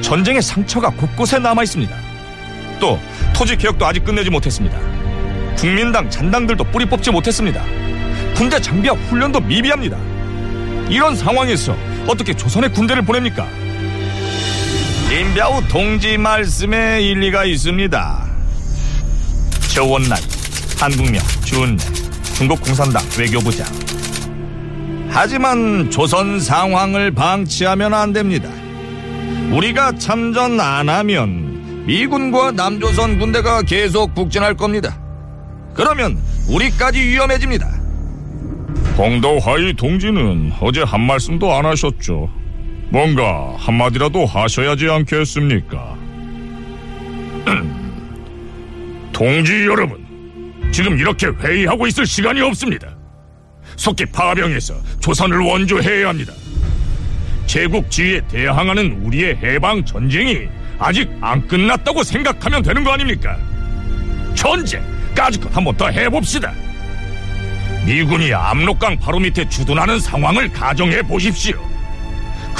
전쟁의 0.01 0.41
상처가 0.41 0.91
곳곳에 0.91 1.39
남아 1.39 1.63
있습니다. 1.63 1.95
또 2.79 2.99
토지 3.33 3.55
개혁도 3.57 3.85
아직 3.85 4.03
끝내지 4.05 4.29
못했습니다. 4.29 4.77
국민당 5.57 6.09
잔당들도 6.09 6.63
뿌리 6.65 6.85
뽑지 6.85 7.11
못했습니다. 7.11 7.63
군대 8.35 8.61
장비와 8.61 8.95
훈련도 8.95 9.39
미비합니다. 9.41 9.97
이런 10.89 11.15
상황에서 11.15 11.75
어떻게 12.07 12.33
조선의 12.33 12.71
군대를 12.71 13.01
보냅니까? 13.03 13.47
임배우 15.11 15.67
동지 15.67 16.19
말씀에 16.19 17.01
일리가 17.01 17.43
있습니다. 17.43 18.29
조원날, 19.73 20.19
한국명, 20.79 21.19
주은래, 21.43 21.77
중국 22.35 22.61
공산당 22.61 23.01
외교부장. 23.17 23.65
하지만 25.09 25.89
조선 25.89 26.39
상황을 26.39 27.09
방치하면 27.09 27.91
안 27.95 28.13
됩니다. 28.13 28.49
우리가 29.51 29.93
참전 29.97 30.59
안 30.59 30.89
하면 30.89 31.85
미군과 31.87 32.51
남조선 32.51 33.17
군대가 33.17 33.63
계속 33.63 34.13
북진할 34.13 34.53
겁니다. 34.53 34.95
그러면 35.73 36.19
우리까지 36.47 36.99
위험해집니다. 37.01 37.67
홍도화이 38.95 39.73
동지는 39.73 40.51
어제 40.61 40.83
한 40.83 41.01
말씀도 41.01 41.51
안 41.51 41.65
하셨죠. 41.65 42.38
뭔가 42.89 43.55
한마디라도 43.57 44.25
하셔야지 44.25 44.89
않겠습니까? 44.89 45.95
동지 49.13 49.65
여러분, 49.65 50.03
지금 50.71 50.97
이렇게 50.97 51.27
회의하고 51.27 51.85
있을 51.87 52.05
시간이 52.05 52.41
없습니다. 52.41 52.87
속기 53.75 54.05
파병해서 54.07 54.73
조선을 54.99 55.39
원조해야 55.39 56.09
합니다. 56.09 56.33
제국 57.45 57.89
지위에 57.91 58.21
대항하는 58.27 59.03
우리의 59.03 59.37
해방 59.37 59.85
전쟁이 59.85 60.47
아직 60.79 61.09
안 61.21 61.47
끝났다고 61.47 62.03
생각하면 62.03 62.63
되는 62.63 62.83
거 62.83 62.91
아닙니까? 62.91 63.37
전쟁 64.33 64.81
까짓것 65.15 65.55
한번 65.55 65.75
더 65.77 65.89
해봅시다. 65.89 66.53
미군이 67.85 68.33
압록강 68.33 68.97
바로 68.97 69.19
밑에 69.19 69.47
주둔하는 69.47 69.99
상황을 69.99 70.51
가정해 70.51 71.01
보십시오. 71.03 71.68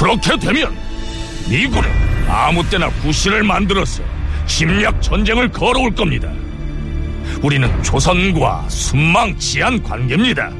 그렇게 0.00 0.34
되면 0.38 0.74
미군은 1.50 1.86
아무 2.26 2.66
때나 2.70 2.88
구실을 3.02 3.42
만들어서 3.42 4.02
침략 4.46 5.02
전쟁을 5.02 5.50
걸어올 5.50 5.94
겁니다. 5.94 6.32
우리는 7.42 7.82
조선과 7.82 8.66
순망치한 8.70 9.82
관계입니다. 9.82 10.52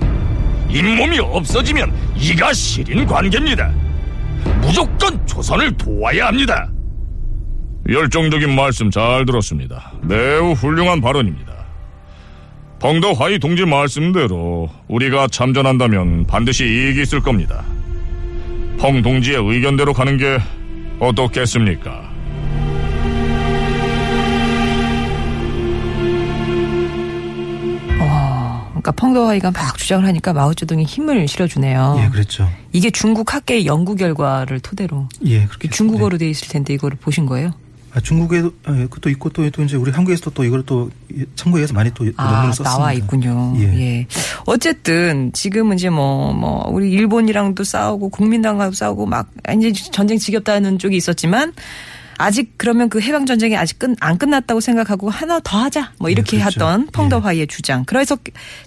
잇몸이 0.69 1.19
없어지면 1.21 1.91
이가 2.17 2.53
시린 2.53 3.07
관계입니다. 3.07 3.73
무조건 4.61 5.27
조선을 5.27 5.75
도와야 5.79 6.27
합니다. 6.27 6.71
열정적인 7.89 8.55
말씀 8.55 8.91
잘 8.91 9.25
들었습니다. 9.25 9.95
매우 10.03 10.53
훌륭한 10.53 11.01
발언입니다. 11.01 11.51
벙더 12.79 13.13
화이 13.13 13.39
동지 13.39 13.65
말씀대로 13.65 14.69
우리가 14.87 15.29
참전한다면 15.29 16.27
반드시 16.27 16.65
이익이 16.65 17.01
있을 17.01 17.21
겁니다. 17.21 17.65
펑 18.81 19.03
동지의 19.03 19.37
의견대로 19.37 19.93
가는 19.93 20.17
게 20.17 20.39
어떻겠습니까? 20.99 22.11
그러니까 28.81 28.93
펑더화이가 28.93 29.51
막 29.51 29.77
주장을 29.77 30.07
하니까 30.07 30.33
마오쩌둥이 30.33 30.85
힘을 30.85 31.29
실어주네요. 31.29 32.01
예, 32.03 32.09
그랬죠. 32.09 32.49
이게 32.73 32.91
중국 32.91 33.35
학계 33.35 33.67
연구 33.67 33.95
결과를 33.95 34.61
토대로 34.61 35.07
예, 35.27 35.45
그렇게 35.45 35.69
중국어로 35.69 36.17
돼 36.17 36.31
있을 36.31 36.49
텐데 36.49 36.73
이거를 36.73 36.97
보신 36.99 37.27
거예요? 37.27 37.53
아, 37.93 38.01
중국에도 38.01 38.53
아, 38.65 38.73
예, 38.77 38.83
그것도 38.85 39.11
있고 39.11 39.31
또, 39.31 39.49
또 39.51 39.63
이제 39.63 39.77
우리 39.77 39.91
한국에서도 39.91 40.31
또 40.31 40.45
이걸 40.45 40.63
또 40.65 40.91
참고해서 41.35 41.75
많이 41.75 41.93
또 41.93 42.07
아, 42.17 42.25
논문을 42.25 42.53
썼습니다. 42.53 42.71
나와 42.71 42.93
있군요. 42.93 43.55
예. 43.59 43.63
예. 43.63 44.07
어쨌든 44.47 45.33
지금은 45.33 45.77
이제 45.77 45.91
뭐, 45.91 46.33
뭐, 46.33 46.69
우리 46.69 46.91
일본이랑도 46.93 47.65
싸우고 47.65 48.11
국민당과도 48.11 48.73
싸우고 48.73 49.07
막 49.07 49.29
이제 49.57 49.73
전쟁 49.73 50.19
지겹다는 50.19 50.79
쪽이 50.79 50.97
있었지만 50.97 51.53
아직 52.21 52.53
그러면 52.59 52.91
그 52.91 53.01
해방 53.01 53.25
전쟁이 53.25 53.57
아직 53.57 53.79
끝, 53.79 53.97
안 54.01 54.19
끝났다고 54.19 54.61
생각하고 54.61 55.09
하나 55.09 55.41
더 55.41 55.59
하자 55.59 55.93
뭐 55.99 56.11
이렇게 56.11 56.37
예, 56.37 56.41
그렇죠. 56.41 56.61
했던 56.61 56.87
펑더화이의 56.93 57.47
주장. 57.47 57.85
그래서 57.87 58.19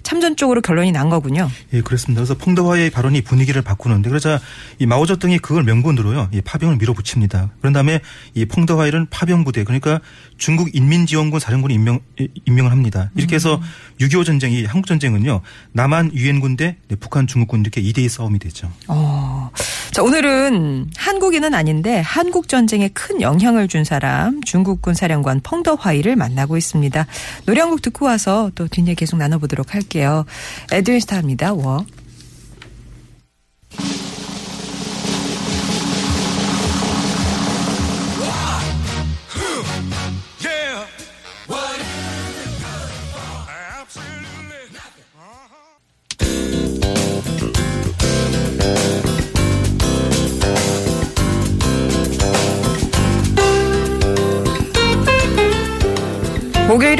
참전 0.02 0.34
쪽으로 0.34 0.60
결론이 0.60 0.90
난 0.90 1.08
거군요. 1.08 1.48
예, 1.72 1.80
그렇습니다. 1.80 2.20
그래서 2.20 2.34
펑더화의 2.36 2.90
발언이 2.90 3.22
분위기를 3.22 3.62
바꾸는데 3.62 4.08
그러자 4.10 4.40
이 4.80 4.86
마오쩌둥이 4.86 5.38
그걸 5.38 5.62
명분으로요. 5.62 6.30
이 6.32 6.40
파병을 6.40 6.76
밀어붙입니다. 6.76 7.50
그런 7.60 7.72
다음에 7.72 8.00
이 8.34 8.44
펑더화이는 8.44 9.06
파병 9.10 9.44
부대 9.44 9.62
그러니까 9.62 10.00
중국 10.36 10.74
인민지원군 10.74 11.38
사령군이 11.38 11.74
임명 11.74 12.00
예, 12.20 12.26
임명을 12.46 12.72
합니다. 12.72 13.10
이렇게 13.14 13.36
해서 13.36 13.60
6.25 14.00 14.26
전쟁이 14.26 14.64
한국 14.64 14.88
전쟁은요. 14.88 15.42
남한 15.72 16.10
유엔군 16.12 16.56
대 16.56 16.76
네, 16.88 16.96
북한 16.96 17.28
중국군 17.28 17.60
이렇게 17.60 17.80
2대2 17.80 18.08
싸움이 18.08 18.40
됐죠. 18.40 18.70
어. 18.88 19.50
자, 19.92 20.02
오늘은 20.02 20.90
한국인은 20.96 21.54
아닌데 21.54 22.00
한국 22.00 22.48
전쟁에 22.48 22.88
큰 22.88 23.20
영향 23.20 23.43
을 23.46 23.68
준 23.68 23.84
사람 23.84 24.40
중국군 24.42 24.94
사령관 24.94 25.40
펑더화이를 25.40 26.16
만나고 26.16 26.56
있습니다. 26.56 27.06
노래 27.46 27.60
한 27.60 27.70
곡 27.70 27.82
듣고 27.82 28.06
와서 28.06 28.50
또 28.54 28.68
뒷얘기 28.68 28.94
계속 28.94 29.16
나눠보도록 29.16 29.74
할게요. 29.74 30.24
에드윈 30.72 31.00
스타입니다. 31.00 31.52
워. 31.54 31.84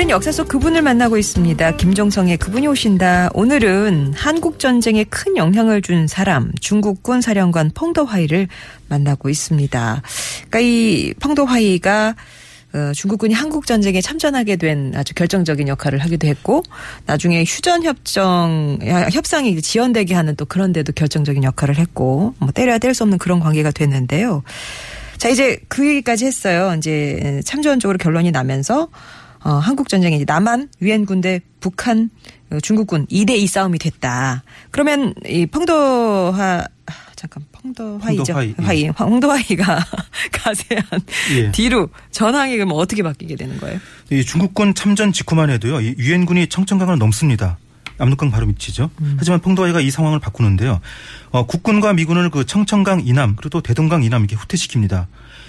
목요일은 0.04 0.10
역사 0.10 0.32
속 0.32 0.48
그분을 0.48 0.82
만나고 0.82 1.16
있습니다. 1.16 1.76
김종성의 1.76 2.36
그분이 2.36 2.66
오신다. 2.66 3.30
오늘은 3.34 4.12
한국 4.14 4.58
전쟁에 4.58 5.04
큰 5.04 5.36
영향을 5.36 5.82
준 5.82 6.06
사람 6.06 6.52
중국군 6.60 7.20
사령관 7.20 7.70
펑더화이를 7.74 8.48
만나고 8.88 9.28
있습니다. 9.28 10.02
그러니까 10.48 10.60
이 10.60 11.14
펑더화이가 11.20 12.14
어, 12.74 12.92
중국군이 12.94 13.34
한국 13.34 13.66
전쟁에 13.66 14.00
참전하게 14.00 14.56
된 14.56 14.92
아주 14.94 15.14
결정적인 15.14 15.68
역할을 15.68 15.98
하기도 16.00 16.26
했고 16.26 16.62
나중에 17.06 17.44
휴전 17.44 17.84
협정 17.84 18.78
협상이 19.12 19.60
지연되게 19.60 20.14
하는 20.14 20.36
또 20.36 20.44
그런 20.44 20.72
데도 20.72 20.92
결정적인 20.92 21.44
역할을 21.44 21.78
했고 21.78 22.34
뭐 22.38 22.50
때려야 22.50 22.78
뗄 22.78 22.94
수 22.94 23.04
없는 23.04 23.18
그런 23.18 23.40
관계가 23.40 23.70
됐는데요. 23.70 24.42
자, 25.18 25.28
이제 25.28 25.58
그 25.68 25.86
얘기까지 25.86 26.26
했어요. 26.26 26.74
이제 26.76 27.40
참전적으로 27.44 27.98
결론이 27.98 28.30
나면서 28.32 28.88
어, 29.44 29.52
한국 29.58 29.88
전쟁이 29.88 30.16
이제 30.16 30.24
남한 30.26 30.70
유엔 30.82 31.04
군대 31.04 31.40
북한 31.60 32.10
어, 32.50 32.58
중국군 32.60 33.06
2대 33.06 33.30
2 33.36 33.46
싸움이 33.46 33.78
됐다. 33.78 34.42
그러면 34.70 35.14
이 35.26 35.46
펑더하 35.46 36.64
아, 36.86 36.92
잠깐 37.14 37.44
펑더화이죠. 37.52 38.24
펑더화이, 38.24 38.54
예. 38.58 38.62
화이. 38.64 38.90
펑더화이가 38.92 39.64
가세한 40.32 40.84
예. 41.36 41.52
뒤로 41.52 41.88
전황이 42.10 42.56
그럼 42.56 42.72
어떻게 42.72 43.02
바뀌게 43.02 43.36
되는 43.36 43.58
거예요? 43.58 43.78
이 44.10 44.24
중국군 44.24 44.74
참전 44.74 45.12
직후만 45.12 45.50
해도요. 45.50 45.80
이 45.80 45.94
유엔군이 45.98 46.48
청천강을 46.48 46.98
넘습니다. 46.98 47.58
압록강 47.98 48.30
바로 48.32 48.46
밑이죠. 48.46 48.90
하지만 49.18 49.40
펑도아이가 49.40 49.80
이 49.80 49.88
상황을 49.90 50.18
바꾸는데요. 50.18 50.80
어, 51.30 51.46
국군과 51.46 51.92
미군을 51.92 52.30
그 52.30 52.44
청천강 52.44 53.02
이남 53.06 53.36
그리고 53.36 53.50
또 53.50 53.60
대동강 53.60 54.02
이남 54.02 54.22
이렇게 54.24 54.34
후퇴시킵니다. 54.36 55.06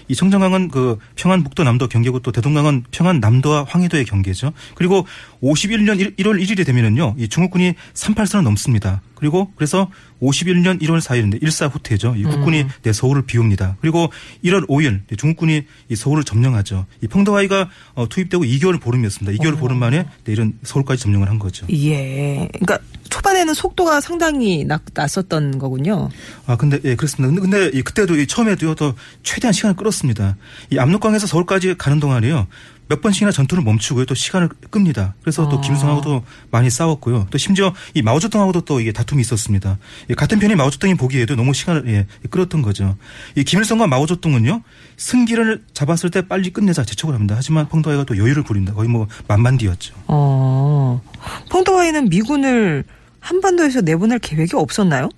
이 0.07 0.15
청천강은 0.15 0.69
그 0.69 0.97
평안 1.15 1.43
북도 1.43 1.63
남도 1.63 1.87
경계고 1.87 2.19
또 2.19 2.31
대동강은 2.31 2.85
평안 2.91 3.19
남도와 3.19 3.65
황해도의 3.67 4.05
경계죠. 4.05 4.53
그리고 4.75 5.05
51년 5.41 5.99
1 6.17 6.27
월 6.27 6.37
1일이 6.39 6.65
되면은요. 6.65 7.15
이 7.17 7.27
중국군이 7.27 7.73
38선을 7.93 8.43
넘습니다. 8.43 9.01
그리고 9.15 9.51
그래서 9.55 9.89
51년 10.21 10.81
1월 10.81 11.01
4일인데 11.01 11.41
일사 11.41 11.67
후퇴죠. 11.67 12.15
이 12.17 12.23
국군이 12.23 12.65
내 12.83 12.93
서울을 12.93 13.23
비웁니다. 13.23 13.77
그리고 13.81 14.09
1월 14.43 14.67
5일 14.67 15.01
중국군이 15.17 15.63
이 15.89 15.95
서울을 15.95 16.23
점령하죠. 16.23 16.85
이 17.01 17.07
펑도아이가 17.07 17.69
어, 17.95 18.07
투입되고 18.07 18.43
2개월 18.43 18.81
보름이었습니다. 18.81 19.43
2개월 19.43 19.57
보름 19.57 19.79
만에 19.79 20.05
내일은 20.23 20.57
서울까지 20.63 21.03
점령을 21.03 21.29
한 21.29 21.39
거죠. 21.39 21.65
예. 21.71 22.49
그러니까 22.53 22.79
초반에는 23.09 23.53
속도가 23.53 24.01
상당히 24.01 24.63
낮, 24.65 24.81
났었던 24.93 25.59
거군요. 25.59 26.09
아 26.45 26.55
근데 26.55 26.79
예 26.83 26.95
그렇습니다. 26.95 27.33
근데, 27.33 27.41
근데 27.41 27.77
이 27.77 27.81
그때도 27.81 28.15
이 28.15 28.27
처음에도요 28.27 28.75
더 28.75 28.95
최대한 29.23 29.53
시간을 29.53 29.75
끌었습니다. 29.75 30.37
이 30.71 30.79
압록강에서 30.79 31.27
서울까지 31.27 31.75
가는 31.77 31.99
동안에요 31.99 32.47
몇 32.87 33.01
번씩이나 33.01 33.31
전투를 33.31 33.63
멈추고요 33.63 34.05
또 34.05 34.15
시간을 34.15 34.49
끕니다. 34.69 35.15
그래서 35.21 35.49
또 35.49 35.57
아. 35.57 35.61
김일성하고도 35.61 36.23
많이 36.51 36.69
싸웠고요. 36.69 37.27
또 37.29 37.37
심지어 37.37 37.73
이 37.93 38.01
마오쩌둥하고도 38.01 38.61
또 38.61 38.79
이게 38.79 38.91
다툼이 38.91 39.21
있었습니다. 39.21 39.77
이 40.09 40.13
같은 40.13 40.39
편이 40.39 40.55
마오쩌둥이 40.55 40.95
보기에도 40.95 41.35
너무 41.35 41.53
시간을 41.53 41.87
예, 41.87 42.07
끌었던 42.29 42.61
거죠. 42.61 42.95
이 43.35 43.43
김일성과 43.43 43.87
마오쩌둥은요 43.87 44.61
승기를 44.97 45.63
잡았을 45.73 46.11
때 46.11 46.27
빨리 46.27 46.51
끝내자 46.51 46.83
재촉을 46.83 47.15
합니다. 47.15 47.35
하지만 47.37 47.67
펑도아이가 47.67 48.03
또 48.05 48.17
여유를 48.17 48.43
부립니다. 48.43 48.73
거의 48.73 48.87
뭐 48.89 49.07
만만디였죠. 49.27 49.95
어. 50.07 51.01
펑도와이는 51.49 52.09
미군을 52.09 52.83
한반도에서 53.19 53.81
내보낼 53.81 54.19
계획이 54.19 54.55
없었나요? 54.55 55.09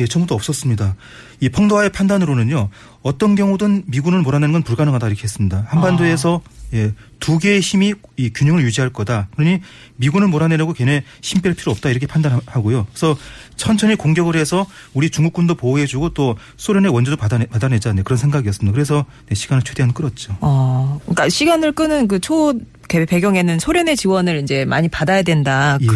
예, 0.00 0.06
처음부터 0.06 0.34
없었습니다. 0.34 0.96
이 1.40 1.48
펑도아의 1.48 1.92
판단으로는요, 1.92 2.68
어떤 3.02 3.34
경우든 3.36 3.84
미군을 3.86 4.22
몰아내는 4.22 4.52
건 4.52 4.62
불가능하다 4.62 5.06
이렇게 5.06 5.22
했습니다. 5.22 5.64
한반도에서 5.68 6.40
예, 6.72 6.92
두 7.20 7.38
개의 7.38 7.60
힘이 7.60 7.94
이 8.16 8.30
균형을 8.30 8.62
유지할 8.64 8.90
거다. 8.90 9.28
그러니 9.36 9.60
미군을 9.96 10.28
몰아내려고 10.28 10.72
걔네 10.72 11.04
힘 11.22 11.40
뺄 11.40 11.54
필요 11.54 11.70
없다 11.72 11.90
이렇게 11.90 12.06
판단하고요. 12.06 12.86
그래서 12.90 13.16
천천히 13.56 13.94
공격을 13.94 14.34
해서 14.36 14.66
우리 14.92 15.10
중국군도 15.10 15.54
보호해주고 15.54 16.10
또 16.10 16.36
소련의 16.56 16.90
원조도 16.92 17.16
받아내, 17.16 17.46
받아내자 17.46 17.92
네, 17.92 18.02
그런 18.02 18.16
생각이었습니다. 18.16 18.72
그래서 18.72 19.04
네, 19.28 19.34
시간을 19.34 19.62
최대한 19.62 19.92
끌었죠. 19.92 20.36
어. 20.40 20.98
그러니까 21.04 21.28
시간을 21.28 21.72
끄는 21.72 22.08
그 22.08 22.18
초 22.18 22.54
배경에는 22.88 23.58
소련의 23.58 23.96
지원을 23.96 24.42
이제 24.42 24.64
많이 24.64 24.88
받아야 24.88 25.22
된다 25.22 25.78
예. 25.82 25.86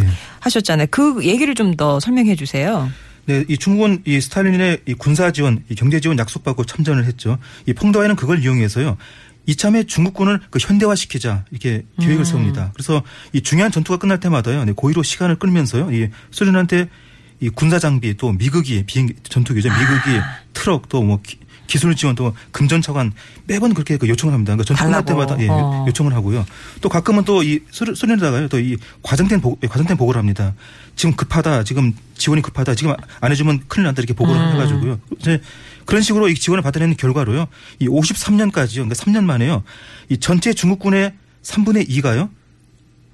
하셨잖아요. 0.40 0.86
그 0.90 1.24
얘기를 1.24 1.54
좀 1.54 1.76
더 1.76 2.00
설명해 2.00 2.34
주세요. 2.34 2.90
네, 3.26 3.44
이 3.46 3.58
중국은 3.58 4.02
이 4.06 4.20
스탈린의 4.20 4.80
이 4.86 4.94
군사 4.94 5.30
지원, 5.30 5.62
이 5.68 5.74
경제 5.74 6.00
지원 6.00 6.18
약속받고 6.18 6.64
참전을 6.64 7.04
했죠. 7.04 7.38
이 7.66 7.74
펑도아이는 7.74 8.16
그걸 8.16 8.42
이용해서요. 8.42 8.96
이참에 9.48 9.84
중국군을 9.84 10.40
그 10.50 10.58
현대화시키자 10.60 11.46
이렇게 11.50 11.84
계획을 12.00 12.26
세웁니다. 12.26 12.72
그래서 12.74 13.02
이 13.32 13.40
중요한 13.40 13.72
전투가 13.72 13.98
끝날 13.98 14.20
때마다요, 14.20 14.66
네, 14.66 14.72
고의로 14.72 15.02
시간을 15.02 15.36
끌면서요, 15.36 15.90
이 15.90 16.10
소련한테 16.30 16.90
이 17.40 17.48
군사 17.48 17.78
장비 17.78 18.14
또 18.18 18.32
미국이 18.32 18.84
비행 18.84 19.08
전투기죠, 19.22 19.70
미국이 19.70 20.20
트럭 20.52 20.90
또뭐 20.90 21.22
기술 21.68 21.94
지원 21.94 22.16
또 22.16 22.34
금전차관 22.50 23.12
매번 23.46 23.74
그렇게 23.74 23.96
그 23.96 24.08
요청을 24.08 24.34
합니다. 24.34 24.56
그러니까 24.56 24.74
달라고. 24.74 25.04
때마다 25.04 25.36
예, 25.40 25.46
어. 25.48 25.84
요청을 25.86 26.12
하고요. 26.14 26.44
또 26.80 26.88
가끔은 26.88 27.24
또 27.24 27.42
이 27.44 27.60
소련에다가요, 27.70 28.48
또 28.48 28.58
이 28.58 28.76
과정된 29.02 29.40
보, 29.40 29.54
과정된 29.54 29.96
보고를 29.96 30.18
합니다. 30.18 30.54
지금 30.96 31.14
급하다, 31.14 31.62
지금 31.62 31.92
지원이 32.14 32.42
급하다, 32.42 32.74
지금 32.74 32.94
안 33.20 33.30
해주면 33.30 33.64
큰일 33.68 33.84
난다 33.84 34.00
이렇게 34.00 34.14
보고를 34.14 34.40
음. 34.40 34.54
해가지고요. 34.54 34.98
이제 35.20 35.40
그런 35.84 36.02
식으로 36.02 36.28
이 36.28 36.34
지원을 36.34 36.62
받아내는 36.62 36.96
결과로요, 36.96 37.46
이 37.78 37.86
53년까지요, 37.86 38.74
그러니까 38.88 38.94
3년 38.96 39.24
만에요, 39.24 39.62
이 40.08 40.18
전체 40.18 40.52
중국군의 40.52 41.12
3분의 41.44 41.88
2가요, 41.88 42.30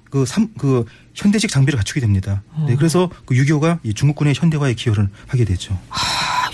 그, 0.09 0.25
삼, 0.25 0.47
그, 0.57 0.85
현대식 1.13 1.49
장비를 1.49 1.77
갖추게 1.77 1.99
됩니다. 2.01 2.41
어. 2.53 2.65
네, 2.67 2.75
그래서 2.75 3.09
그 3.25 3.35
6.25가 3.35 3.79
이 3.83 3.93
중국군의 3.93 4.33
현대화에 4.35 4.73
기여를 4.73 5.09
하게 5.27 5.45
되죠. 5.45 5.77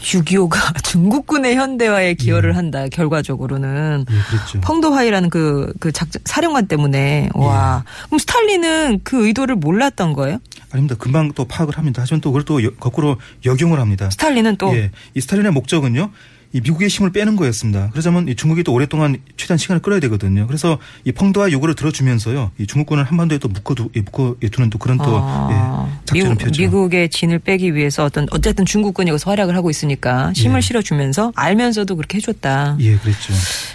6.25가 0.02 0.82
중국군의 0.84 1.56
현대화에 1.56 2.16
기여를 2.16 2.58
한다, 2.58 2.86
결과적으로는. 2.92 4.06
예, 4.10 4.16
그랬죠. 4.30 4.62
펑도하이라는 4.62 5.30
그, 5.30 5.74
그 5.80 5.92
작전, 5.92 6.22
사령관 6.26 6.68
때문에. 6.68 7.30
와. 7.34 7.84
그럼 8.08 8.20
스탈린은 8.20 9.02
그 9.04 9.28
의도를 9.28 9.56
몰랐던 9.56 10.14
거예요? 10.14 10.40
아닙니다. 10.72 10.96
금방 10.98 11.32
또 11.34 11.46
파악을 11.46 11.78
합니다. 11.78 12.02
하지만 12.02 12.22
또 12.22 12.32
그걸 12.32 12.44
또 12.46 12.64
여- 12.64 12.72
거꾸로 12.76 13.18
역용을 13.46 13.80
합니다. 13.80 14.10
스탈린은 14.10 14.58
또. 14.58 14.76
예. 14.76 14.92
이 15.14 15.22
스탈린의 15.22 15.52
목적은요. 15.52 16.12
이 16.54 16.60
미국의 16.60 16.90
힘을 16.90 17.12
빼는 17.12 17.36
거였습니다. 17.38 17.90
그러자면 17.92 18.28
이 18.28 18.36
중국이 18.36 18.64
또 18.64 18.74
오랫동안 18.74 19.18
최대한 19.38 19.58
시간을 19.58 19.82
끌어야 19.82 20.00
되거든요. 20.02 20.48
그래서 20.48 20.78
이 21.06 21.12
펑도와 21.12 21.52
요구를 21.52 21.76
들어주면서요. 21.76 22.52
이 22.58 22.68
중국군을 22.68 23.04
한반도에 23.06 23.38
또 23.38 23.48
묶어두, 23.48 23.90
예, 23.96 24.02
묶어두는 24.02 24.70
또 24.70 24.78
그런 24.78 24.98
또 24.98 25.20
아, 25.22 25.48
예, 25.90 26.00
작전을 26.06 26.32
미국, 26.32 26.44
펴죠. 26.44 26.62
미국의 26.62 27.10
진을 27.10 27.40
빼기 27.40 27.74
위해서 27.74 28.04
어떤 28.04 28.28
어쨌든 28.32 28.66
중국군이 28.66 29.10
여기서 29.10 29.30
활약을 29.30 29.56
하고 29.56 29.70
있으니까 29.70 30.34
힘을 30.36 30.58
예. 30.58 30.62
실어주면서 30.62 31.32
알면서도 31.36 31.96
그렇게 31.96 32.18
해줬다. 32.18 32.78
예, 32.80 32.98
그랬죠. 32.98 33.34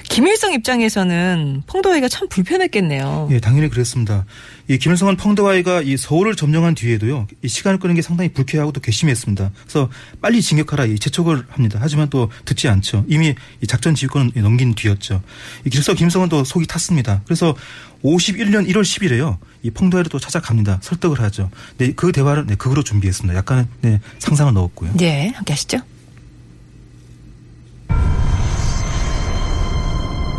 김일성 0.09 0.53
입장에서는 0.53 1.63
펑도하이가 1.67 2.09
참 2.09 2.29
불편했겠네요. 2.29 3.29
예, 3.33 3.41
당연히 3.41 3.69
그랬습니다. 3.71 4.25
이 4.69 4.79
김일성은 4.79 5.17
펑드와이가 5.17 5.83
이 5.83 5.97
서울을 5.97 6.35
점령한 6.35 6.75
뒤에도요, 6.75 7.29
이 7.43 7.49
시간을 7.49 7.79
끄는 7.79 7.95
게 7.95 8.03
상당히 8.03 8.33
불쾌하고 8.33 8.73
또 8.73 8.81
괘씸했습니다. 8.81 9.51
그래서 9.63 9.89
빨리 10.21 10.43
진격하라 10.43 10.87
이 10.87 10.99
재촉을 10.99 11.45
합니다. 11.51 11.79
하지만 11.81 12.11
또 12.11 12.31
듣지 12.45 12.69
않죠. 12.69 13.05
이미 13.09 13.35
이 13.63 13.67
작전 13.67 13.95
지휘권은 13.95 14.33
넘긴 14.37 14.75
뒤였죠. 14.75 15.23
이 15.65 15.71
그래서 15.71 15.95
김일성은 15.95 16.29
또 16.29 16.43
속이 16.43 16.67
탔습니다. 16.67 17.23
그래서 17.25 17.55
51년 18.03 18.69
1월 18.69 18.83
10일에요. 18.83 19.39
이 19.63 19.71
펑드와이를 19.71 20.11
또 20.11 20.19
찾아갑니다. 20.19 20.81
설득을 20.83 21.21
하죠. 21.21 21.51
네, 21.79 21.93
그 21.93 22.13
대화를 22.13 22.47
네, 22.47 22.55
극으로 22.57 22.83
준비했습니다. 22.83 23.37
약간 23.37 23.69
네, 23.83 24.01
상상을 24.19 24.53
넣었고요. 24.53 24.93
네, 24.95 25.33
함께 25.35 25.53
하시죠. 25.53 25.79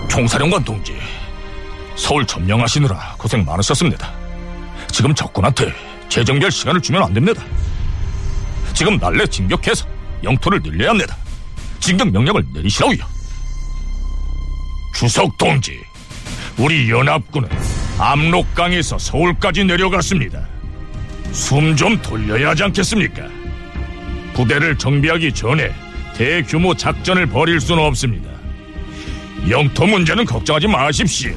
총사령관 0.10 0.64
동지, 0.64 0.94
서울 1.98 2.26
점령하시느라 2.26 3.16
고생 3.18 3.44
많으셨습니다. 3.44 4.12
지금 4.92 5.14
적군한테 5.14 5.74
재정비할 6.10 6.52
시간을 6.52 6.82
주면 6.82 7.04
안 7.04 7.14
됩니다. 7.14 7.44
지금 8.74 8.98
날래 8.98 9.26
진격해서 9.26 9.86
영토를 10.24 10.62
늘려야 10.62 10.92
합니다. 10.92 11.18
진격 11.80 12.10
명령을 12.12 12.46
내리시라고요. 12.54 13.00
주석 14.96 15.38
동지, 15.38 15.80
우리 16.58 16.90
연합군은 16.90 17.50
압록강에서 18.00 18.98
서울까지 18.98 19.64
내려갔습니다. 19.66 20.48
숨 21.34 21.76
좀 21.76 22.02
돌려야 22.02 22.50
하지 22.50 22.64
않겠습니까? 22.64 23.24
부대를 24.34 24.78
정비하기 24.78 25.34
전에 25.34 25.74
대규모 26.16 26.74
작전을 26.74 27.26
벌일 27.28 27.60
수는 27.60 27.84
없습니다. 27.84 28.30
영토 29.50 29.86
문제는 29.86 30.26
걱정하지 30.26 30.68
마십시오. 30.68 31.36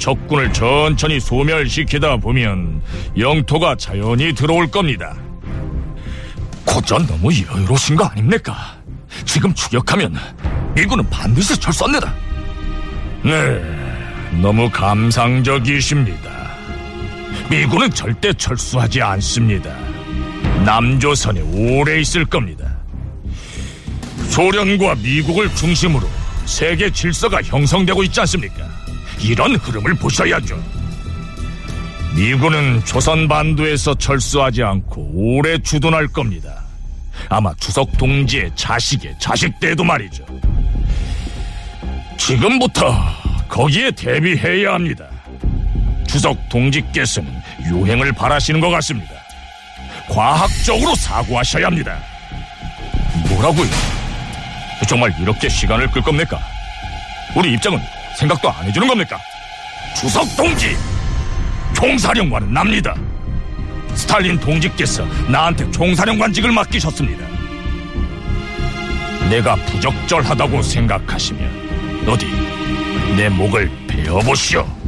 적군을 0.00 0.52
천천히 0.52 1.20
소멸시키다 1.20 2.16
보면 2.16 2.82
영토가 3.16 3.76
자연히 3.76 4.34
들어올 4.34 4.68
겁니다. 4.68 5.14
고전 6.64 7.06
너무 7.06 7.30
여유로우신 7.32 7.96
거 7.96 8.04
아닙니까? 8.06 8.76
지금 9.24 9.54
추격하면 9.54 10.16
미군은 10.74 11.08
반드시 11.10 11.56
철수합니다. 11.58 12.12
네, 13.22 14.40
너무 14.40 14.70
감상적이십니다. 14.70 16.30
미군은 17.50 17.90
절대 17.90 18.32
철수하지 18.32 19.02
않습니다. 19.02 19.76
남조선에 20.64 21.40
오래 21.40 22.00
있을 22.00 22.24
겁니다. 22.24 22.64
소련과 24.28 24.94
미국을 24.96 25.54
중심으로 25.54 26.08
세계 26.46 26.90
질서가 26.90 27.42
형성되고 27.42 28.02
있지 28.04 28.20
않습니까? 28.20 28.79
이런 29.22 29.54
흐름을 29.56 29.94
보셔야죠. 29.94 30.62
미군은 32.14 32.84
조선 32.84 33.28
반도에서 33.28 33.94
철수하지 33.94 34.62
않고 34.62 35.10
오래 35.14 35.58
주둔할 35.58 36.08
겁니다. 36.08 36.62
아마 37.28 37.52
주석 37.54 37.96
동지의 37.98 38.50
자식의 38.54 39.14
자식 39.18 39.58
때도 39.60 39.84
말이죠. 39.84 40.24
지금부터 42.18 42.94
거기에 43.48 43.90
대비해야 43.92 44.74
합니다. 44.74 45.06
주석 46.06 46.36
동지께서는 46.48 47.32
유행을 47.66 48.12
바라시는 48.12 48.60
것 48.60 48.70
같습니다. 48.70 49.12
과학적으로 50.08 50.94
사고하셔야 50.96 51.66
합니다. 51.66 51.98
뭐라고요? 53.28 53.68
정말 54.88 55.14
이렇게 55.20 55.48
시간을 55.48 55.88
끌 55.92 56.02
겁니까? 56.02 56.40
우리 57.36 57.52
입장은 57.52 57.80
생각도 58.20 58.50
안 58.50 58.66
해주는 58.66 58.86
겁니까? 58.86 59.18
주석 59.96 60.24
동지! 60.36 60.76
총사령관은 61.72 62.52
납니다. 62.52 62.94
스탈린 63.94 64.38
동지께서 64.38 65.06
나한테 65.28 65.70
총사령관직을 65.70 66.52
맡기셨습니다. 66.52 67.26
내가 69.30 69.54
부적절하다고 69.56 70.62
생각하시면 70.62 72.04
어디 72.08 72.26
내 73.16 73.28
목을 73.28 73.70
베어보시오. 73.88 74.79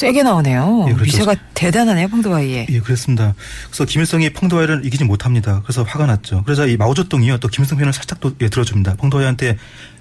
세게 0.00 0.22
나오네요. 0.22 0.86
예, 0.88 0.92
그렇죠. 0.94 1.04
미세가 1.04 1.34
대단하네요, 1.52 2.08
펑드와이에. 2.08 2.66
예, 2.70 2.80
그렇습니다. 2.80 3.34
그래서 3.66 3.84
김일성이 3.84 4.30
펑도와이를 4.30 4.86
이기지 4.86 5.04
못합니다. 5.04 5.60
그래서 5.62 5.82
화가 5.82 6.06
났죠. 6.06 6.42
그래서 6.44 6.66
이 6.66 6.78
마오쩌둥이요 6.78 7.36
또 7.38 7.48
김일성 7.48 7.76
편을 7.76 7.92
살짝 7.92 8.18
또 8.20 8.32
예, 8.40 8.48
들어줍니다. 8.48 8.96
펑도와이한테 8.96 9.58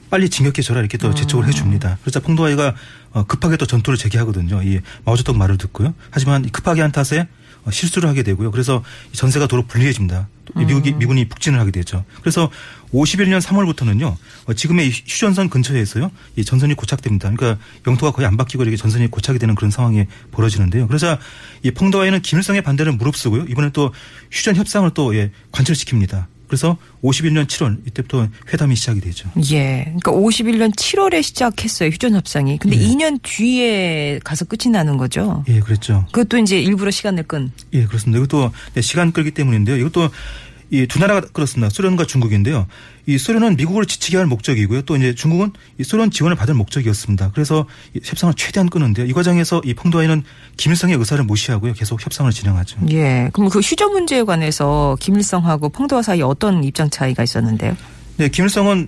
빨리 0.10 0.30
진격해줘라 0.30 0.80
이렇게 0.80 0.98
또 0.98 1.14
재촉을 1.14 1.48
해줍니다. 1.48 1.98
그래서 2.02 2.22
펑도와이가 2.22 2.76
어, 3.12 3.24
급하게 3.26 3.58
또 3.58 3.66
전투를 3.66 3.98
재개하거든요. 3.98 4.64
이 4.64 4.80
마오쩌둥 5.04 5.38
말을 5.38 5.58
듣고요. 5.58 5.94
하지만 6.12 6.46
이 6.46 6.50
급하게 6.50 6.82
한 6.82 6.92
탓에 6.92 7.20
어, 7.20 7.28
실수를 7.72 8.10
하게 8.10 8.24
되고요. 8.24 8.52
그래서 8.52 8.84
이 9.14 9.16
전세가 9.16 9.48
도로 9.48 9.66
불리해집니다. 9.66 10.28
또 10.46 10.60
미국이 10.60 10.94
미군이 10.94 11.30
북진을 11.30 11.60
하게 11.60 11.72
되죠. 11.72 12.04
그래서 12.22 12.50
51년 12.94 13.42
3월부터는요. 13.42 14.16
어, 14.46 14.54
지금의 14.54 14.88
이 14.88 14.90
휴전선 14.90 15.50
근처에서요. 15.50 16.12
이 16.36 16.46
전선이 16.46 16.74
고착됩니다. 16.76 17.32
그러니까 17.32 17.62
영토가 17.88 18.12
거의 18.12 18.28
안 18.28 18.38
바뀌고 18.38 18.64
이렇게 18.64 18.78
전선이 18.78 19.08
고착이 19.12 19.40
되는 19.40 19.56
그런 19.56 19.72
상황이 19.72 20.06
벌어지는데요. 20.32 20.88
그래서 20.88 21.18
이 21.64 21.72
펑도와이는 21.72 22.22
김일성의 22.22 22.62
반대를 22.64 22.94
무릅쓰고요. 22.94 23.46
이번에 23.50 23.70
또 23.72 23.94
휴전 24.32 24.56
협상을 24.56 24.90
또 24.94 25.16
예, 25.16 25.32
관철시킵니다. 25.52 26.26
그래서 26.50 26.78
51년 27.04 27.46
7월 27.46 27.78
이때부터 27.88 28.28
회담이 28.52 28.76
시작이 28.76 29.00
되죠. 29.00 29.30
예. 29.52 29.94
그러니까 30.02 30.12
51년 30.12 30.76
7월에 30.76 31.22
시작했어요, 31.24 31.90
휴전 31.90 32.16
협상이. 32.16 32.58
근데 32.58 32.76
네. 32.76 32.88
2년 32.88 33.20
뒤에 33.22 34.20
가서 34.24 34.46
끝이 34.46 34.72
나는 34.72 34.98
거죠. 34.98 35.46
예, 35.48 35.60
그랬죠. 35.60 36.06
그것도 36.12 36.40
이제 36.40 36.60
일부러 36.60 36.92
시간을 36.92 37.24
끈. 37.24 37.52
예, 37.74 37.86
그렇습니다. 37.86 38.18
이것도 38.18 38.52
네, 38.74 38.82
시간 38.82 39.12
끌기 39.14 39.32
때문인데요. 39.32 39.78
이것도 39.78 40.10
이 40.72 40.86
두 40.88 41.00
나라가 41.00 41.22
그렇습니다. 41.22 41.70
소련과 41.70 42.06
중국인데요. 42.06 42.68
이 43.06 43.18
소련은 43.18 43.56
미국을 43.56 43.86
지치게 43.86 44.18
할 44.18 44.26
목적이고요. 44.28 44.84
또 44.84 44.96
이제 44.96 45.16
중국은 45.16 45.52
이 45.80 45.84
소련 45.84 46.12
지원을 46.12 46.36
받을 46.38 46.54
목적이었습니다. 46.54 47.32
그래서 47.34 47.66
이 47.96 48.00
협상을 48.04 48.34
최대한 48.36 48.70
끄는데요. 48.70 49.06
이 49.06 49.14
과정에서 49.14 49.62
이 49.66 49.74
펑도아이는 49.74 50.24
김일성의 50.58 50.98
의사를 50.98 51.24
무시하고요. 51.24 51.74
계속 51.74 52.04
협상을 52.06 52.32
진행하죠. 52.32 52.78
예. 52.92 53.30
그럼 53.34 53.50
그 53.50 53.60
휴전 53.60 53.92
문제에 53.92 54.24
관해서 54.24 54.96
김일성하고 55.00 55.70
펑도와 55.70 56.02
사이에 56.04 56.22
어떤 56.22 56.64
입장 56.64 56.90
차이가 56.90 57.24
있었는데요? 57.24 57.76
네, 58.18 58.30
김일성은 58.30 58.88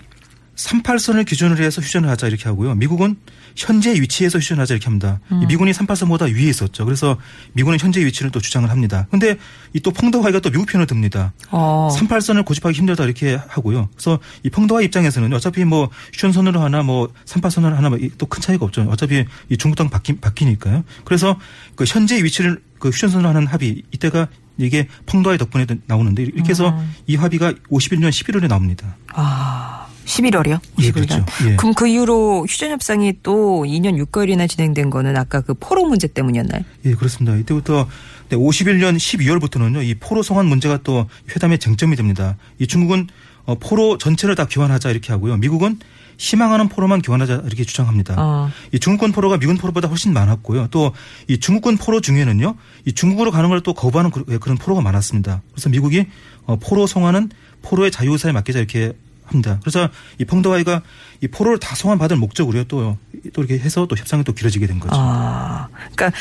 38선을 0.55 1.25
기준으로 1.25 1.63
해서 1.63 1.81
휴전을 1.81 2.09
하자 2.09 2.27
이렇게 2.27 2.43
하고요. 2.45 2.75
미국은 2.75 3.15
현재 3.55 3.93
위치에서 3.93 4.39
휴전을 4.39 4.61
하자 4.61 4.73
이렇게 4.73 4.85
합니다. 4.85 5.19
이 5.31 5.45
미군이 5.45 5.71
38선보다 5.71 6.33
위에 6.33 6.49
있었죠. 6.49 6.85
그래서 6.85 7.17
미군은 7.53 7.79
현재 7.79 8.03
위치를 8.05 8.31
또 8.31 8.39
주장을 8.39 8.69
합니다. 8.69 9.07
근데 9.11 9.37
이 9.73 9.79
또 9.81 9.91
펑도하이가 9.91 10.39
또 10.41 10.49
미국 10.51 10.67
편을 10.67 10.85
듭니다. 10.85 11.33
어. 11.49 11.89
38선을 11.95 12.45
고집하기 12.45 12.77
힘들다 12.77 13.03
이렇게 13.05 13.39
하고요. 13.47 13.89
그래서 13.95 14.19
이 14.43 14.49
펑도와 14.49 14.81
입장에서는 14.81 15.31
어차피 15.33 15.63
뭐 15.65 15.89
휴전선으로 16.13 16.61
하나 16.61 16.83
뭐 16.83 17.09
38선으로 17.25 17.73
하나 17.73 17.89
또 18.17 18.25
큰 18.27 18.41
차이가 18.41 18.65
없죠. 18.65 18.83
어차피 18.89 19.25
이 19.49 19.57
중국 19.57 19.75
땅 19.77 19.89
바뀌, 19.89 20.13
바뀌니까요. 20.19 20.83
그래서 21.05 21.37
그 21.75 21.83
현재 21.87 22.23
위치를 22.23 22.61
그 22.79 22.89
휴전선으로 22.89 23.27
하는 23.29 23.47
합의 23.47 23.81
이때가 23.91 24.27
이게 24.57 24.87
펑도아이 25.07 25.37
덕분에 25.37 25.65
나오는데 25.87 26.23
이렇게 26.23 26.49
해서 26.49 26.77
이 27.07 27.15
합의가 27.15 27.53
51년 27.71 28.09
11월에 28.09 28.47
나옵니다. 28.47 28.95
아, 29.13 29.80
11월이요? 30.05 30.59
예, 30.81 30.91
그렇죠. 30.91 31.25
예. 31.47 31.55
그럼 31.55 31.73
그 31.73 31.87
이후로 31.87 32.45
휴전 32.47 32.71
협상이 32.71 33.13
또 33.23 33.63
2년 33.65 34.03
6개월이나 34.05 34.49
진행된 34.49 34.89
거는 34.89 35.15
아까 35.17 35.41
그 35.41 35.53
포로 35.53 35.85
문제 35.85 36.07
때문이었나요? 36.07 36.63
예, 36.85 36.93
그렇습니다. 36.95 37.37
이때부터 37.37 37.87
네, 38.29 38.35
51년 38.37 38.95
12월부터는요, 38.97 39.83
이 39.85 39.95
포로 39.95 40.23
송환 40.23 40.45
문제가 40.45 40.79
또 40.83 41.07
회담의 41.35 41.59
쟁점이 41.59 41.95
됩니다. 41.95 42.37
이 42.59 42.67
중국은 42.67 43.07
어, 43.45 43.55
포로 43.55 43.97
전체를 43.97 44.35
다 44.35 44.47
교환하자 44.49 44.91
이렇게 44.91 45.11
하고요. 45.11 45.37
미국은 45.37 45.79
희망하는 46.17 46.69
포로만 46.69 47.01
교환하자 47.01 47.41
이렇게 47.47 47.63
주장합니다. 47.63 48.15
어. 48.19 48.49
이 48.71 48.79
중국군 48.79 49.11
포로가 49.11 49.37
미군 49.39 49.57
포로보다 49.57 49.87
훨씬 49.87 50.13
많았고요. 50.13 50.67
또 50.67 50.93
이 51.27 51.39
중국군 51.39 51.77
포로 51.77 51.99
중에는요, 52.01 52.55
이 52.85 52.93
중국으로 52.93 53.31
가는 53.31 53.49
걸 53.49 53.61
또 53.63 53.73
거부하는 53.73 54.11
그- 54.11 54.23
그런 54.39 54.57
포로가 54.57 54.81
많았습니다. 54.81 55.41
그래서 55.51 55.69
미국이 55.69 56.05
어, 56.45 56.57
포로 56.57 56.85
송환은 56.87 57.31
포로의 57.63 57.91
자유의사에 57.91 58.31
맡기자 58.31 58.59
이렇게 58.59 58.93
합니다. 59.31 59.59
그래서 59.61 59.89
이 60.17 60.25
펑도와이가 60.25 60.81
이 61.21 61.27
포로를 61.27 61.59
다 61.59 61.75
송환받을 61.75 62.17
목적으로요, 62.17 62.65
또, 62.65 62.97
또 63.33 63.41
이렇게 63.41 63.57
해서 63.57 63.87
또 63.87 63.95
협상이 63.95 64.23
또 64.23 64.33
길어지게 64.33 64.67
된 64.67 64.79
거죠. 64.79 64.93
아, 64.95 65.67
그러니까 65.93 66.11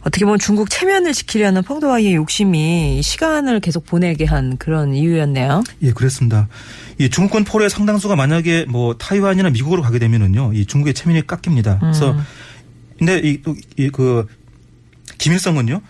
어떻게 0.00 0.24
보면 0.24 0.38
중국 0.38 0.70
체면을 0.70 1.12
지키려는 1.12 1.62
펑도와이의 1.62 2.14
욕심이 2.14 3.02
시간을 3.02 3.60
계속 3.60 3.84
보내게 3.84 4.24
한 4.24 4.56
그런 4.56 4.94
이유였네요. 4.94 5.64
예, 5.82 5.92
그렇습니다. 5.92 6.48
이 6.98 7.10
중국군 7.10 7.44
포로의 7.44 7.68
상당수가 7.70 8.16
만약에 8.16 8.66
뭐 8.68 8.94
타이완이나 8.94 9.50
미국으로 9.50 9.82
가게 9.82 9.98
되면은요, 9.98 10.52
이 10.54 10.66
중국의 10.66 10.94
체면이 10.94 11.26
깎입니다. 11.26 11.78
그래서 11.80 12.16
근데 12.98 13.18
이또이그 13.18 14.26
김일성은요. 15.18 15.80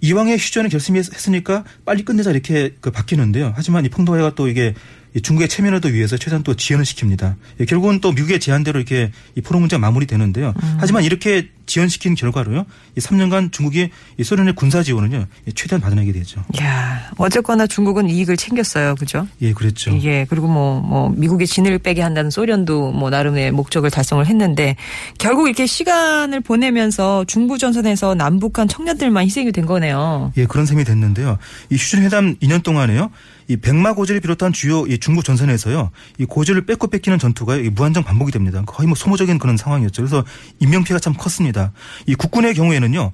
이왕에 0.00 0.36
휴전을 0.36 0.68
결심했으니까 0.68 1.64
빨리 1.86 2.04
끝내자 2.04 2.30
이렇게 2.30 2.74
그 2.80 2.90
바뀌는데요. 2.90 3.54
하지만 3.56 3.86
이 3.86 3.88
펑도와이가 3.88 4.34
또 4.34 4.48
이게 4.48 4.74
이 4.74 4.74
중국의 5.20 5.48
체면을 5.48 5.80
더 5.80 5.88
위해서 5.88 6.16
최대한 6.16 6.42
또 6.42 6.54
지연을 6.54 6.84
시킵니다. 6.84 7.34
예, 7.60 7.64
결국은 7.64 8.00
또 8.00 8.12
미국의 8.12 8.40
제안대로 8.40 8.78
이렇게 8.78 9.12
이 9.36 9.40
포로 9.40 9.60
문제가 9.60 9.80
마무리되는데요. 9.80 10.54
하지만 10.78 11.04
이렇게 11.04 11.48
지연시킨 11.66 12.14
결과로요. 12.14 12.66
이 12.96 13.00
3년간 13.00 13.52
중국이 13.52 13.90
이 14.18 14.24
소련의 14.24 14.54
군사 14.54 14.82
지원을요. 14.82 15.26
예, 15.46 15.52
최대한 15.52 15.80
받아내게 15.80 16.12
되죠. 16.12 16.42
야 16.60 17.10
어쨌거나 17.16 17.66
중국은 17.66 18.10
이익을 18.10 18.36
챙겼어요. 18.36 18.94
그죠? 18.96 19.26
예, 19.40 19.52
그랬죠. 19.52 19.96
예, 20.02 20.26
그리고 20.28 20.48
뭐, 20.48 20.80
뭐, 20.80 21.10
미국의 21.10 21.46
진을 21.46 21.78
빼게 21.78 22.02
한다는 22.02 22.30
소련도 22.30 22.92
뭐, 22.92 23.10
나름의 23.10 23.52
목적을 23.52 23.90
달성을 23.90 24.24
했는데, 24.26 24.76
결국 25.18 25.46
이렇게 25.46 25.66
시간을 25.66 26.40
보내면서 26.40 27.24
중부 27.26 27.58
전선에서 27.58 28.14
남북한 28.14 28.68
청년들만 28.68 29.24
희생이 29.24 29.52
된 29.52 29.66
거네요. 29.66 30.32
예, 30.36 30.46
그런 30.46 30.66
셈이 30.66 30.84
됐는데요. 30.84 31.38
이 31.70 31.76
휴전 31.76 32.02
회담 32.02 32.36
2년 32.36 32.62
동안에요. 32.62 33.10
이 33.48 33.56
백마 33.56 33.92
고지를 33.94 34.20
비롯한 34.20 34.52
주요 34.52 34.86
이 34.86 34.98
중국 34.98 35.24
전선에서요. 35.24 35.90
이 36.18 36.24
고지를 36.24 36.66
뺏고 36.66 36.88
뺏기는 36.88 37.18
전투가 37.18 37.56
이 37.56 37.68
무한정 37.70 38.04
반복이 38.04 38.32
됩니다. 38.32 38.62
거의 38.66 38.86
뭐 38.86 38.94
소모적인 38.94 39.38
그런 39.38 39.56
상황이었죠. 39.56 40.02
그래서 40.02 40.24
인명 40.60 40.84
피해가 40.84 40.98
참 41.00 41.14
컸습니다. 41.14 41.72
이 42.06 42.14
국군의 42.14 42.54
경우에는요. 42.54 43.12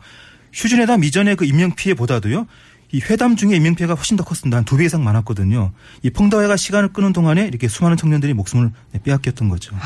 휴전 0.53 0.81
회담 0.81 1.05
이전의 1.05 1.37
그 1.37 1.45
인명 1.45 1.75
피해보다도요. 1.75 2.47
이 2.93 3.01
회담 3.09 3.37
중에 3.37 3.55
인명 3.55 3.77
피해가 3.77 3.95
훨씬 3.95 4.17
더 4.17 4.25
컸습니다. 4.25 4.57
한 4.57 4.65
두 4.65 4.77
배 4.77 4.85
이상 4.85 5.05
많았거든요. 5.05 5.73
이 6.03 6.11
펑다회가 6.11 6.57
시간을 6.57 6.93
끄는 6.93 7.13
동안에 7.13 7.47
이렇게 7.47 7.69
수많은 7.69 7.97
청년들이 7.97 8.35
목숨을 8.35 8.73
빼앗겼던 9.05 9.49
거죠. 9.49 9.77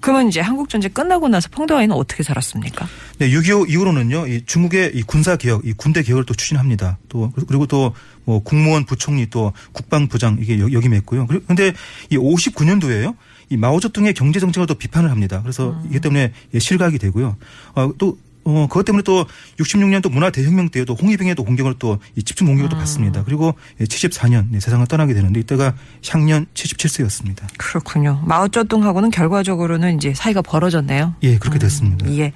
그러면 0.00 0.28
이제 0.28 0.40
한국 0.40 0.68
전쟁 0.68 0.92
끝나고 0.92 1.28
나서 1.28 1.48
펑더와이는 1.50 1.94
어떻게 1.94 2.22
살았습니까? 2.22 2.86
네, 3.18 3.30
6.25 3.30 3.68
이후로는요, 3.70 4.26
이 4.28 4.42
중국의 4.46 4.92
이 4.94 5.02
군사 5.02 5.36
개혁, 5.36 5.66
이 5.66 5.72
군대 5.72 6.02
개혁을 6.02 6.24
또 6.24 6.34
추진합니다. 6.34 6.98
또, 7.08 7.30
그리고 7.46 7.66
또 7.66 7.92
뭐 8.24 8.40
국무원 8.42 8.84
부총리 8.84 9.30
또 9.30 9.54
국방부장 9.72 10.36
이게 10.38 10.58
여- 10.60 10.70
역임했고요. 10.70 11.26
근데 11.46 11.72
이 12.10 12.18
59년도에요. 12.18 13.16
이 13.48 13.56
마오쩌둥의 13.56 14.12
경제 14.12 14.38
정책을 14.38 14.66
또 14.66 14.74
비판을 14.74 15.10
합니다. 15.10 15.40
그래서 15.40 15.80
이기 15.88 15.98
때문에 16.00 16.34
예, 16.52 16.58
실각이 16.58 16.98
되고요. 16.98 17.36
어, 17.74 17.90
또 17.96 18.18
어, 18.44 18.66
그것 18.68 18.84
때문에 18.84 19.02
또 19.02 19.26
66년 19.58 20.02
또 20.02 20.08
문화 20.08 20.30
대혁명 20.30 20.70
때에도 20.70 20.94
홍위병의 20.94 21.34
또 21.34 21.44
공격을 21.44 21.74
또 21.78 21.98
이 22.16 22.22
집중 22.22 22.46
공격을 22.46 22.70
또 22.70 22.76
받습니다. 22.76 23.24
그리고 23.24 23.54
74년 23.80 24.46
네, 24.50 24.60
세상을 24.60 24.86
떠나게 24.86 25.14
되는데 25.14 25.40
이때가 25.40 25.74
향년 26.08 26.46
77세였습니다. 26.54 27.44
그렇군요. 27.56 28.22
마오쩌둥하고는 28.24 29.10
결과적으로는 29.10 29.96
이제 29.96 30.14
사이가 30.14 30.42
벌어졌네요. 30.42 31.14
예, 31.22 31.38
그렇게 31.38 31.58
됐습니다. 31.58 32.10
예. 32.12 32.32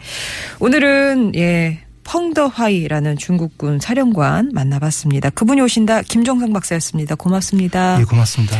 오늘은 0.60 1.32
예. 1.36 1.80
펑더화이라는 2.04 3.16
중국군 3.16 3.78
사령관 3.78 4.50
만나봤습니다. 4.52 5.30
그분이 5.30 5.60
오신다 5.60 6.02
김정성 6.02 6.52
박사였습니다. 6.52 7.14
고맙습니다. 7.14 8.00
예, 8.00 8.04
고맙습니다. 8.04 8.56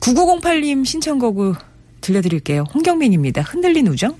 9908님 0.00 0.84
신청곡을 0.86 1.54
들려드릴게요. 2.00 2.64
홍경민입니다. 2.72 3.42
흔들린 3.42 3.88
우정. 3.88 4.16